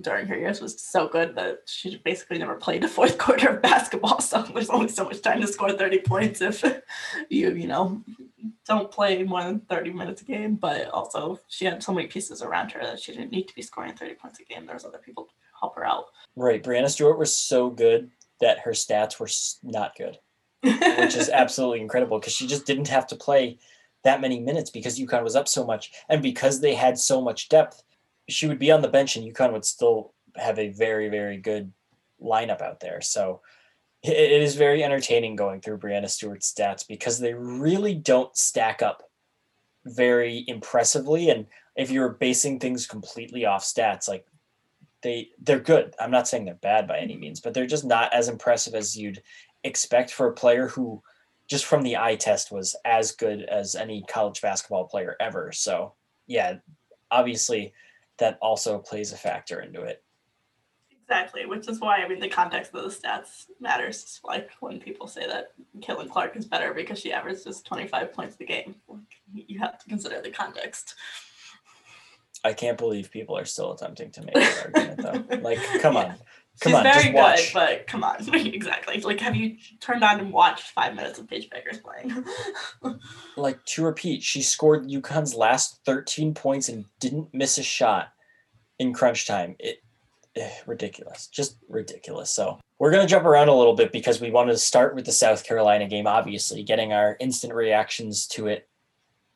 [0.00, 3.62] during her years was so good that she basically never played a fourth quarter of
[3.62, 4.20] basketball.
[4.20, 6.62] So there's only so much time to score 30 points if
[7.28, 8.02] you, you know,
[8.66, 10.56] don't play more than 30 minutes a game.
[10.56, 13.62] But also she had so many pieces around her that she didn't need to be
[13.62, 14.66] scoring 30 points a game.
[14.66, 16.06] There's other people to help her out.
[16.36, 16.62] Right.
[16.62, 18.10] Breanna Stewart was so good
[18.40, 19.28] that her stats were
[19.68, 20.18] not good,
[20.62, 23.58] which is absolutely incredible because she just didn't have to play
[24.08, 27.50] that many minutes because UConn was up so much and because they had so much
[27.50, 27.82] depth
[28.28, 31.72] she would be on the bench and UConn would still have a very, very good
[32.22, 33.00] lineup out there.
[33.00, 33.40] So
[34.02, 39.02] it, is very entertaining going through Breanna Stewart's stats because they really don't stack up
[39.84, 41.30] very impressively.
[41.30, 44.26] And if you're basing things completely off stats, like
[45.02, 45.94] they they're good.
[45.98, 48.96] I'm not saying they're bad by any means, but they're just not as impressive as
[48.96, 49.22] you'd
[49.64, 51.02] expect for a player who
[51.48, 55.50] just from the eye test was as good as any college basketball player ever.
[55.52, 55.94] So
[56.26, 56.56] yeah,
[57.10, 57.72] obviously
[58.18, 60.02] that also plays a factor into it.
[60.90, 64.20] Exactly, which is why I mean the context of the stats matters.
[64.22, 68.44] Like when people say that Caitlin Clark is better because she averages 25 points a
[68.44, 68.74] game,
[69.32, 70.94] you have to consider the context.
[72.44, 75.36] I can't believe people are still attempting to make that argument though.
[75.38, 76.00] Like, come yeah.
[76.00, 76.14] on.
[76.60, 79.00] Come She's on, very good, but come on, exactly.
[79.00, 82.24] Like, have you turned on and watched five minutes of Paige Bueckers playing?
[83.36, 88.08] like to repeat, she scored UConn's last 13 points and didn't miss a shot
[88.80, 89.54] in crunch time.
[89.60, 89.82] It
[90.34, 92.30] eh, ridiculous, just ridiculous.
[92.30, 95.12] So we're gonna jump around a little bit because we wanted to start with the
[95.12, 98.68] South Carolina game, obviously, getting our instant reactions to it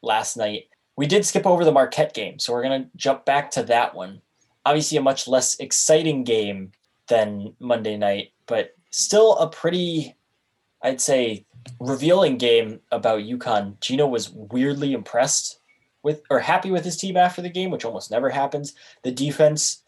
[0.03, 0.65] last night.
[0.97, 4.23] We did skip over the Marquette game, so we're gonna jump back to that one.
[4.65, 6.73] Obviously, a much less exciting game
[7.09, 10.15] than Monday night, but still a pretty,
[10.83, 11.47] I'd say,
[11.81, 13.81] revealing game about UConn.
[13.81, 15.61] Gino was weirdly impressed
[16.03, 18.75] with or happy with his team after the game, which almost never happens.
[19.03, 19.83] The defense,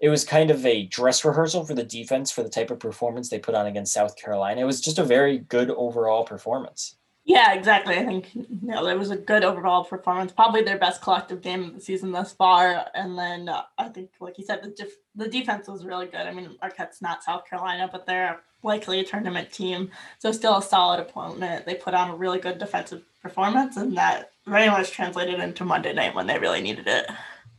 [0.00, 3.28] it was kind of a dress rehearsal for the defense for the type of performance
[3.28, 4.60] they put on against South Carolina.
[4.60, 6.96] It was just a very good overall performance.
[7.30, 7.96] Yeah, exactly.
[7.96, 10.32] I think you know, it was a good overall performance.
[10.32, 12.86] Probably their best collective game of the season thus far.
[12.92, 16.22] And then uh, I think, like you said, the def- the defense was really good.
[16.22, 20.62] I mean, Marquette's not South Carolina, but they're likely a tournament team, so still a
[20.62, 21.66] solid opponent.
[21.66, 25.92] They put on a really good defensive performance, and that very much translated into Monday
[25.92, 27.06] night when they really needed it.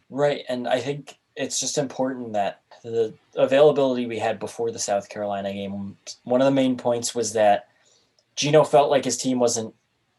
[0.09, 5.07] Right, and I think it's just important that the availability we had before the South
[5.07, 5.95] Carolina game.
[6.25, 7.69] One of the main points was that
[8.35, 9.73] Gino felt like his team wasn't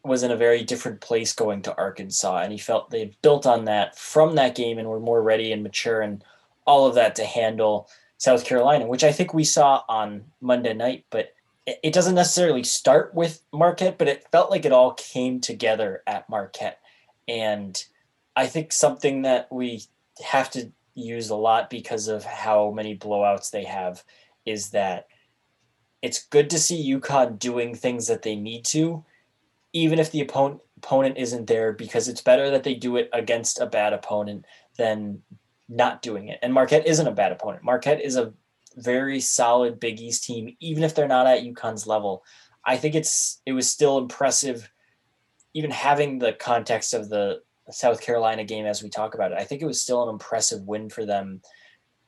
[0.04, 3.66] was in a very different place going to Arkansas, and he felt they built on
[3.66, 6.24] that from that game and were more ready and mature and
[6.66, 7.88] all of that to handle
[8.18, 11.04] South Carolina, which I think we saw on Monday night.
[11.10, 11.34] But
[11.66, 16.28] it doesn't necessarily start with Marquette, but it felt like it all came together at
[16.28, 16.80] Marquette,
[17.28, 17.82] and
[18.34, 19.82] I think something that we
[20.24, 24.02] have to use a lot because of how many blowouts they have
[24.44, 25.06] is that
[26.02, 29.04] it's good to see UConn doing things that they need to,
[29.72, 33.60] even if the opponent opponent isn't there, because it's better that they do it against
[33.60, 34.44] a bad opponent
[34.76, 35.22] than
[35.68, 36.40] not doing it.
[36.42, 37.62] And Marquette isn't a bad opponent.
[37.62, 38.32] Marquette is a
[38.76, 42.24] very solid Big East team, even if they're not at UConn's level.
[42.64, 44.70] I think it's it was still impressive,
[45.54, 49.38] even having the context of the South Carolina game as we talk about it.
[49.38, 51.42] I think it was still an impressive win for them,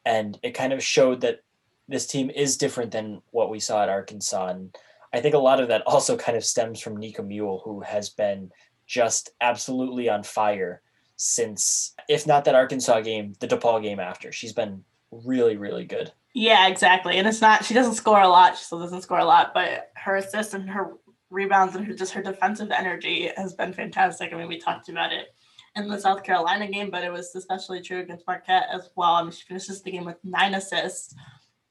[0.05, 1.41] and it kind of showed that
[1.89, 4.49] this team is different than what we saw at Arkansas.
[4.49, 4.77] And
[5.13, 8.11] I think a lot of that also kind of stems from Nika Mühl, who has
[8.11, 8.51] been
[8.87, 10.83] just absolutely on fire
[11.17, 14.33] since, if not that Arkansas game, the DePaul game after.
[14.33, 16.13] She's been really, really good.
[16.35, 17.17] Yeah, exactly.
[17.17, 18.59] And it's not, she doesn't score a lot.
[18.59, 20.95] She still doesn't score a lot, but her assists and her
[21.31, 24.33] rebounds and her, just her defensive energy has been fantastic.
[24.33, 25.29] I mean, we talked about it
[25.77, 29.15] in the South Carolina game, but it was especially true against Marquette as well.
[29.15, 31.15] I mean, she finishes the game with nine assists,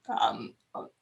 [0.08, 0.54] um,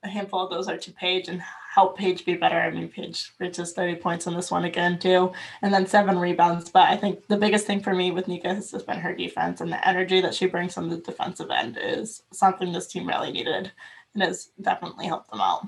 [0.03, 1.43] a handful of those are to Paige and
[1.75, 2.61] help Paige be better.
[2.61, 5.33] I mean, Paige reaches 30 points in this one again, too,
[5.63, 6.69] and then seven rebounds.
[6.69, 9.73] But I think the biggest thing for me with Nika has been her defense and
[9.73, 13.73] the energy that she brings on the defensive end is something this team really needed
[14.15, 15.67] and has definitely helped them out.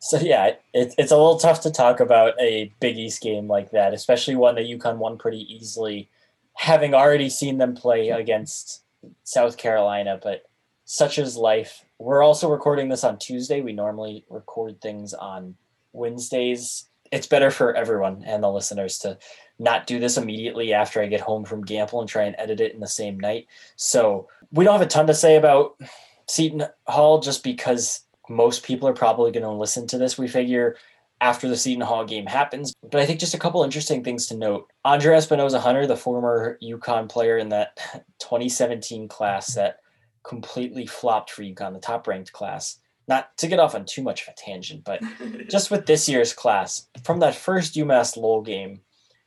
[0.00, 3.70] So, yeah, it, it's a little tough to talk about a Big East game like
[3.70, 6.10] that, especially one that UConn won pretty easily,
[6.54, 8.82] having already seen them play against
[9.22, 10.18] South Carolina.
[10.20, 10.42] But
[10.84, 13.60] such is life we're also recording this on Tuesday.
[13.60, 15.56] We normally record things on
[15.92, 16.88] Wednesdays.
[17.12, 19.18] It's better for everyone and the listeners to
[19.58, 22.74] not do this immediately after I get home from Gampel and try and edit it
[22.74, 23.46] in the same night.
[23.76, 25.80] So we don't have a ton to say about
[26.28, 30.18] Seton Hall just because most people are probably going to listen to this.
[30.18, 30.76] We figure
[31.20, 32.74] after the Seton Hall game happens.
[32.82, 34.70] But I think just a couple interesting things to note.
[34.84, 37.76] Andra Espinoza Hunter, the former UConn player in that
[38.18, 39.78] 2017 class that
[40.26, 42.78] completely flopped for UConn, the top ranked class.
[43.08, 45.00] Not to get off on too much of a tangent, but
[45.48, 48.80] just with this year's class, from that first UMass Lowell game,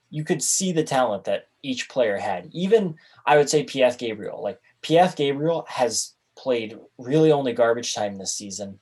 [0.10, 2.50] you could see the talent that each player had.
[2.52, 2.96] Even
[3.26, 4.44] I would say Piath Gabriel.
[4.44, 8.80] Like Piath Gabriel has played really only garbage time this season.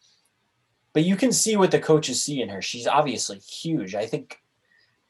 [0.94, 2.62] But you can see what the coaches see in her.
[2.62, 3.94] She's obviously huge.
[3.94, 4.42] I think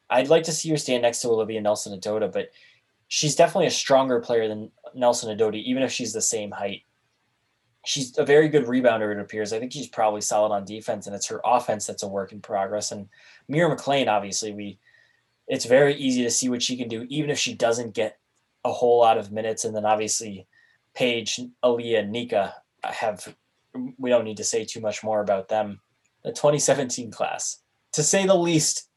[0.09, 2.49] I'd like to see her stand next to Olivia Nelson Ododa, but
[3.07, 6.81] she's definitely a stronger player than Nelson Ododa, even if she's the same height
[7.87, 9.53] she's a very good rebounder, it appears.
[9.53, 12.41] I think she's probably solid on defense, and it's her offense that's a work in
[12.41, 12.91] progress.
[12.91, 13.07] And
[13.47, 14.77] Mir McLean, obviously, we
[15.47, 18.19] it's very easy to see what she can do, even if she doesn't get
[18.65, 19.63] a whole lot of minutes.
[19.63, 20.45] And then obviously,
[20.93, 23.33] Paige, Aaliyah, Nika have
[23.97, 25.79] we don't need to say too much more about them.
[26.23, 27.61] The 2017 class,
[27.93, 28.89] to say the least,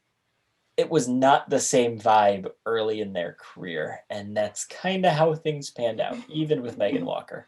[0.75, 5.33] it was not the same vibe early in their career, and that's kind of how
[5.35, 7.47] things panned out, even with Megan Walker.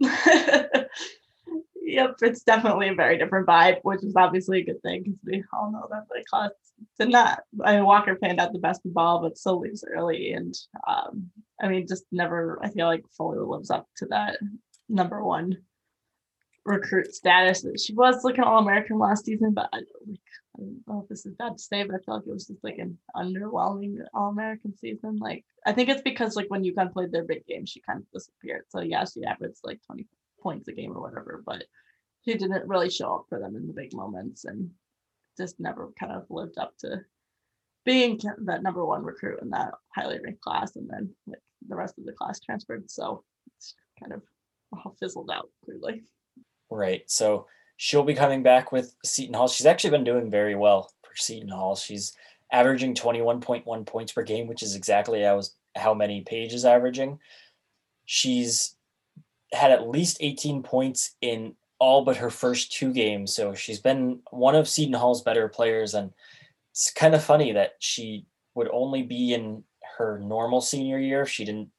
[1.82, 5.44] yep, it's definitely a very different vibe, which is obviously a good thing because we
[5.52, 6.50] all know that the class
[6.98, 7.40] did not.
[7.64, 10.54] I mean, Walker panned out the best of ball, but still leaves early, and
[10.86, 11.30] um,
[11.60, 12.58] I mean, just never.
[12.62, 14.38] I feel like fully lives up to that
[14.88, 15.58] number one
[16.64, 17.64] recruit status.
[17.82, 20.20] She was looking all American last season, but I, like,
[20.56, 22.46] I don't know if this is bad to say, but I feel like it was
[22.46, 25.16] just like an underwhelming all American season.
[25.16, 28.10] Like I think it's because like when UConn played their big game, she kind of
[28.12, 28.64] disappeared.
[28.68, 30.06] So yeah, she averaged like 20
[30.42, 31.64] points a game or whatever, but
[32.24, 34.70] she didn't really show up for them in the big moments and
[35.38, 37.00] just never kind of lived up to
[37.86, 40.76] being that number one recruit in that highly ranked class.
[40.76, 42.90] And then like the rest of the class transferred.
[42.90, 43.24] So
[43.56, 44.22] it's kind of
[44.72, 46.02] all fizzled out clearly.
[46.70, 47.02] Right.
[47.06, 47.46] So
[47.76, 49.48] she'll be coming back with Seton Hall.
[49.48, 51.76] She's actually been doing very well for Seton Hall.
[51.76, 52.14] She's
[52.52, 55.40] averaging 21.1 points per game, which is exactly how,
[55.76, 57.18] how many pages averaging.
[58.06, 58.76] She's
[59.52, 63.34] had at least 18 points in all but her first two games.
[63.34, 65.94] So she's been one of Seton Hall's better players.
[65.94, 66.12] And
[66.72, 69.64] it's kind of funny that she would only be in
[69.98, 71.26] her normal senior year.
[71.26, 71.70] She didn't.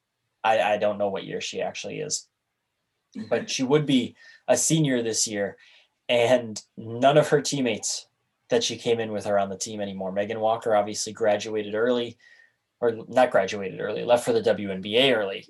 [0.43, 2.27] I I don't know what year she actually is,
[3.29, 4.15] but she would be
[4.47, 5.57] a senior this year,
[6.09, 8.07] and none of her teammates
[8.49, 10.11] that she came in with are on the team anymore.
[10.11, 12.17] Megan Walker obviously graduated early,
[12.79, 15.47] or not graduated early, left for the WNBA early,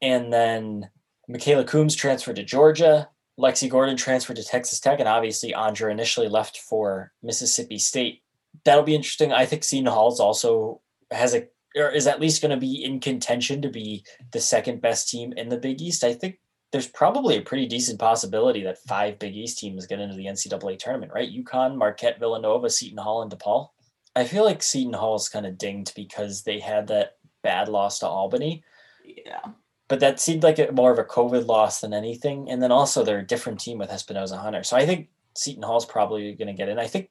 [0.00, 0.88] and then
[1.30, 3.08] Mikayla Coombs transferred to Georgia.
[3.38, 8.22] Lexi Gordon transferred to Texas Tech, and obviously Andra initially left for Mississippi State.
[8.64, 9.32] That'll be interesting.
[9.32, 11.46] I think Seton Hall's also has a
[11.76, 14.02] or is at least going to be in contention to be
[14.32, 16.02] the second best team in the Big East.
[16.02, 16.38] I think
[16.72, 20.78] there's probably a pretty decent possibility that five Big East teams get into the NCAA
[20.78, 21.32] tournament, right?
[21.32, 23.70] UConn, Marquette, Villanova, Seton Hall, and DePaul.
[24.14, 28.00] I feel like Seton Hall is kind of dinged because they had that bad loss
[28.00, 28.64] to Albany.
[29.04, 29.40] Yeah.
[29.88, 32.50] But that seemed like a, more of a COVID loss than anything.
[32.50, 34.64] And then also they're a different team with Espinoza Hunter.
[34.64, 36.78] So I think Seton Hall's probably going to get in.
[36.78, 37.10] I think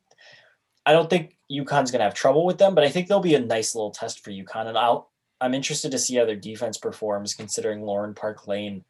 [0.85, 3.35] I don't think UConn's going to have trouble with them, but I think they'll be
[3.35, 4.67] a nice little test for UConn.
[4.67, 8.83] And I'll I'm interested to see how their defense performs, considering Lauren Park Lane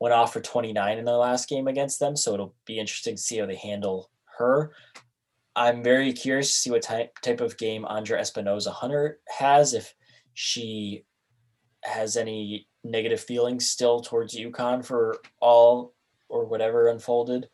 [0.00, 2.16] went off for 29 in their last game against them.
[2.16, 4.72] So it'll be interesting to see how they handle her.
[5.56, 9.72] I'm very curious to see what type type of game Andra Espinoza Hunter has.
[9.72, 9.94] If
[10.34, 11.04] she
[11.84, 15.94] has any negative feelings still towards UConn for all
[16.28, 17.48] or whatever unfolded,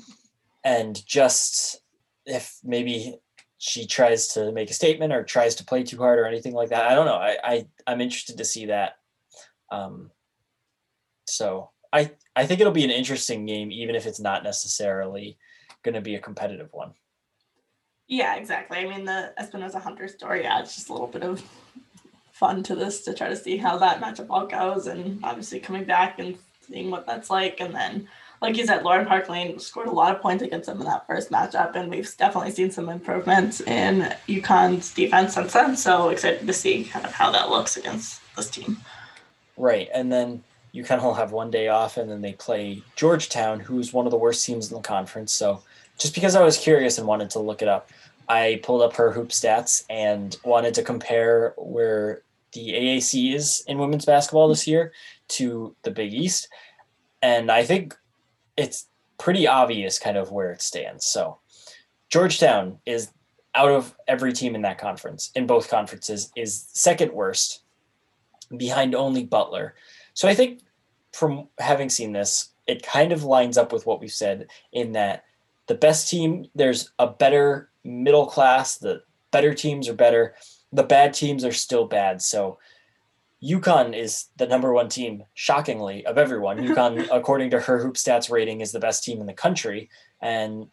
[0.64, 1.82] and just
[2.24, 3.18] if maybe
[3.58, 6.70] she tries to make a statement or tries to play too hard or anything like
[6.70, 6.86] that.
[6.86, 7.14] I don't know.
[7.14, 8.94] I, I I'm interested to see that.
[9.70, 10.10] Um,
[11.26, 15.38] so I I think it'll be an interesting game, even if it's not necessarily
[15.84, 16.92] going to be a competitive one.
[18.08, 18.78] Yeah, exactly.
[18.78, 21.42] I mean, the Espinoza Hunter story adds just a little bit of
[22.32, 25.84] fun to this to try to see how that matchup all goes, and obviously coming
[25.84, 26.36] back and
[26.66, 28.08] seeing what that's like, and then
[28.42, 31.06] like you said, Lauren Park Lane scored a lot of points against them in that
[31.06, 35.76] first matchup, and we've definitely seen some improvements in UConn's defense since then.
[35.76, 38.78] So excited to see kind of how that looks against this team.
[39.56, 40.42] Right, and then
[40.74, 44.18] UConn will have one day off, and then they play Georgetown, who's one of the
[44.18, 45.32] worst teams in the conference.
[45.32, 45.62] So
[45.98, 47.90] just because I was curious and wanted to look it up,
[48.28, 52.22] I pulled up her hoop stats and wanted to compare where
[52.52, 54.92] the AAC is in women's basketball this year
[55.28, 56.48] to the Big East.
[57.22, 57.96] And I think
[58.56, 58.86] it's
[59.18, 61.04] pretty obvious kind of where it stands.
[61.04, 61.38] So
[62.08, 63.10] Georgetown is
[63.54, 67.62] out of every team in that conference, in both conferences, is second worst,
[68.56, 69.74] behind only Butler.
[70.14, 70.60] So I think
[71.14, 75.24] from having seen this, it kind of lines up with what we've said in that
[75.66, 80.34] the best team, there's a better middle class, the better teams are better,
[80.72, 82.20] the bad teams are still bad.
[82.20, 82.58] So
[83.42, 86.58] UConn is the number one team, shockingly, of everyone.
[86.68, 89.88] UConn, according to her hoop stats rating, is the best team in the country.
[90.20, 90.66] And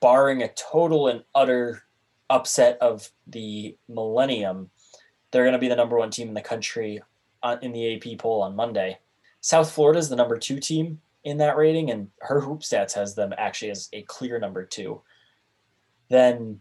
[0.00, 1.82] barring a total and utter
[2.28, 4.70] upset of the millennium,
[5.30, 7.02] they're going to be the number one team in the country
[7.42, 8.98] uh, in the AP poll on Monday.
[9.40, 13.14] South Florida is the number two team in that rating, and her hoop stats has
[13.14, 15.02] them actually as a clear number two.
[16.08, 16.60] Then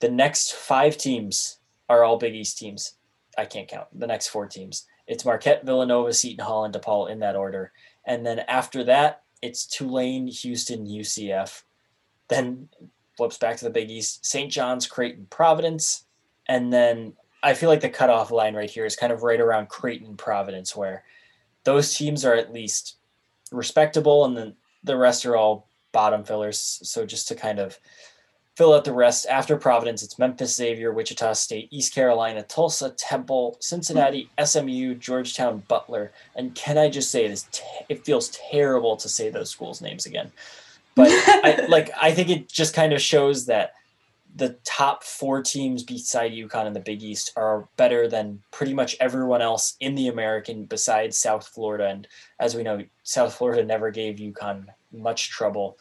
[0.00, 1.58] the next five teams
[1.88, 2.94] are all Big East teams.
[3.36, 4.86] I can't count the next four teams.
[5.06, 7.72] It's Marquette, Villanova, Seton Hall, and DePaul in that order.
[8.04, 11.62] And then after that, it's Tulane, Houston, UCF.
[12.28, 12.68] Then
[13.16, 14.50] flips back to the Big East, St.
[14.50, 16.04] John's, Creighton, Providence.
[16.46, 19.68] And then I feel like the cutoff line right here is kind of right around
[19.68, 21.04] Creighton, Providence, where
[21.64, 22.96] those teams are at least
[23.52, 24.54] respectable, and then
[24.84, 26.80] the rest are all bottom fillers.
[26.82, 27.78] So just to kind of
[28.56, 33.56] fill out the rest after Providence, it's Memphis, Xavier, Wichita State, East Carolina, Tulsa, Temple,
[33.60, 36.12] Cincinnati, SMU, Georgetown, Butler.
[36.34, 37.44] And can I just say it is?
[37.52, 40.32] Te- it feels terrible to say those schools' names again,
[40.96, 43.74] but I, like I think it just kind of shows that
[44.36, 48.96] the top four teams beside UConn in the Big East are better than pretty much
[49.00, 51.88] everyone else in the American besides South Florida.
[51.88, 52.06] And
[52.38, 55.78] as we know, South Florida never gave UConn much trouble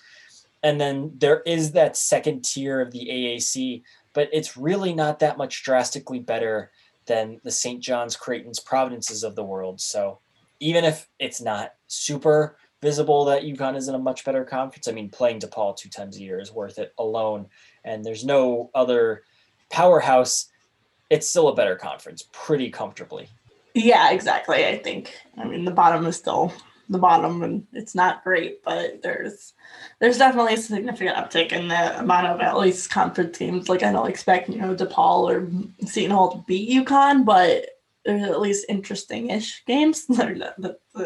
[0.64, 3.84] and then there is that second tier of the AAC,
[4.14, 6.72] but it's really not that much drastically better
[7.06, 7.82] than the St.
[7.82, 9.80] John's, Creighton's, Providences of the world.
[9.80, 10.20] So
[10.60, 14.92] even if it's not super visible that UConn is in a much better conference, I
[14.92, 17.48] mean, playing DePaul two times a year is worth it alone.
[17.84, 19.24] And there's no other
[19.70, 20.50] powerhouse.
[21.10, 23.30] It's still a better conference pretty comfortably.
[23.74, 24.66] Yeah, exactly.
[24.66, 25.14] I think.
[25.38, 26.54] I mean, the bottom is still
[26.90, 29.54] the bottom and it's not great but there's
[30.00, 33.92] there's definitely a significant uptick in the amount of at least conference teams like i
[33.92, 35.48] don't expect you know depaul or
[35.86, 37.66] seton hall to beat UConn but
[38.08, 40.34] there's at least interesting-ish games i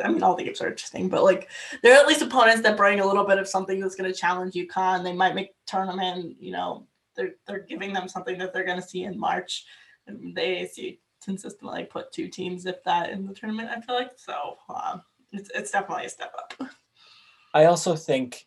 [0.07, 1.49] mean all the games are interesting but like
[1.84, 4.18] there are at least opponents that bring a little bit of something that's going to
[4.18, 8.65] challenge UConn they might make tournament you know they're they're giving them something that they're
[8.65, 9.65] going to see in March.
[10.07, 13.69] And the AAC consistently put two teams, if that, in the tournament.
[13.69, 14.57] I feel like so.
[14.69, 15.02] Um,
[15.32, 16.69] it's it's definitely a step up.
[17.53, 18.45] I also think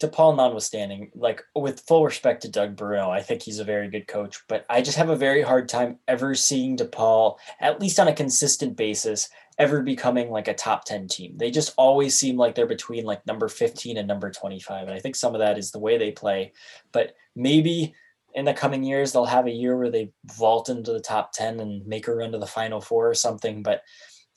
[0.00, 4.06] DePaul notwithstanding, like with full respect to Doug Bruno, I think he's a very good
[4.06, 8.08] coach, but I just have a very hard time ever seeing DePaul, at least on
[8.08, 11.36] a consistent basis, ever becoming like a top 10 team.
[11.36, 14.82] They just always seem like they're between like number 15 and number 25.
[14.82, 16.52] And I think some of that is the way they play.
[16.92, 17.94] But maybe
[18.34, 21.58] in the coming years, they'll have a year where they vault into the top 10
[21.60, 23.62] and make a run to the final four or something.
[23.62, 23.80] But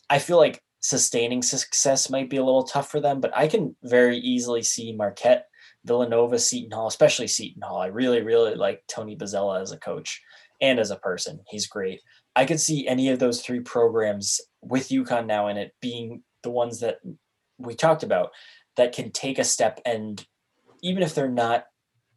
[0.10, 3.76] I feel like sustaining success might be a little tough for them, but I can
[3.84, 5.48] very easily see Marquette,
[5.85, 7.77] Villanova, Seton Hall, especially Seton Hall.
[7.77, 10.22] I really, really like Tony Bozzella as a coach
[10.61, 11.39] and as a person.
[11.47, 12.01] He's great.
[12.35, 16.51] I could see any of those three programs with UConn now in it being the
[16.51, 16.99] ones that
[17.57, 18.31] we talked about
[18.77, 20.26] that can take a step and
[20.81, 21.65] even if they're not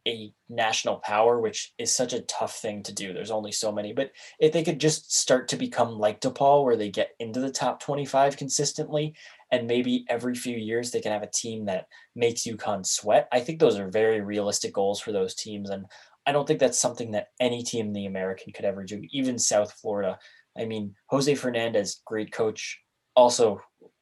[0.07, 3.13] a national power, which is such a tough thing to do.
[3.13, 6.75] There's only so many, but if they could just start to become like DePaul, where
[6.75, 9.15] they get into the top 25 consistently,
[9.53, 11.85] and maybe every few years they can have a team that
[12.15, 13.27] makes UConn sweat.
[13.31, 15.85] I think those are very realistic goals for those teams, and
[16.25, 19.03] I don't think that's something that any team in the American could ever do.
[19.11, 20.17] Even South Florida.
[20.57, 22.79] I mean, Jose Fernandez, great coach,
[23.15, 23.61] also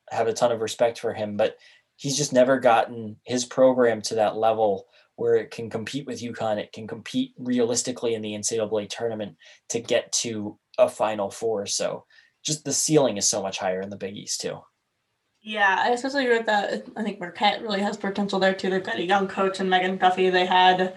[0.09, 1.57] have a ton of respect for him, but
[1.97, 4.87] he's just never gotten his program to that level
[5.17, 6.59] where it can compete with UConn.
[6.59, 9.35] It can compete realistically in the NCAA tournament
[9.69, 11.65] to get to a Final Four.
[11.65, 12.05] So
[12.41, 14.61] just the ceiling is so much higher in the Big East too.
[15.41, 16.85] Yeah, I especially agree with that.
[16.95, 18.69] I think Marquette really has potential there too.
[18.69, 20.29] They've got a young coach and Megan Duffy.
[20.29, 20.95] They had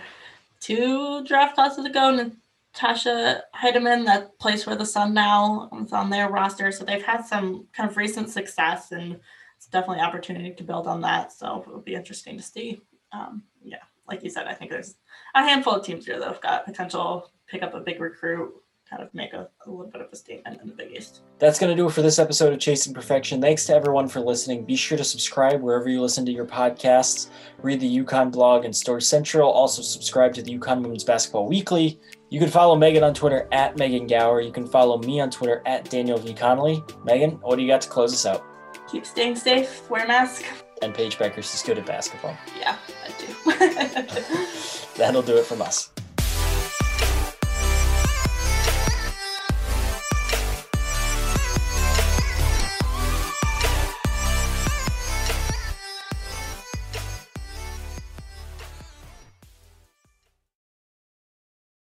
[0.60, 2.30] two draft classes ago,
[2.74, 5.70] Natisha Hiedeman that plays for the Sun now.
[5.82, 9.18] is on their roster, so they've had some kind of recent success, and
[9.56, 11.32] it's definitely opportunity to build on that.
[11.32, 12.82] So it'll be interesting to see.
[13.12, 14.96] Um, yeah like you said, I think there's
[15.34, 18.54] a handful of teams here that have got potential, pick up a big recruit,
[18.94, 21.22] kind of make a, a little bit of a statement in the Big East.
[21.38, 23.40] That's going to do it for this episode of Chasing Perfection.
[23.40, 24.64] Thanks to everyone for listening.
[24.64, 27.30] Be sure to subscribe wherever you listen to your podcasts.
[27.62, 29.50] Read the UConn blog and Storrs Central.
[29.50, 31.98] Also, subscribe to the UConn Women's Basketball Weekly.
[32.30, 34.40] You can follow Megan on Twitter at Megan Gower.
[34.40, 36.34] You can follow me on Twitter at Daniel V.
[36.34, 36.82] Connolly.
[37.04, 38.44] Megan, what do you got to close us out?
[38.90, 40.44] Keep staying safe, wear a mask.
[40.82, 42.36] And Paige Bueckers is good at basketball.
[42.58, 44.88] Yeah, I do.
[44.96, 45.93] That'll do it from us.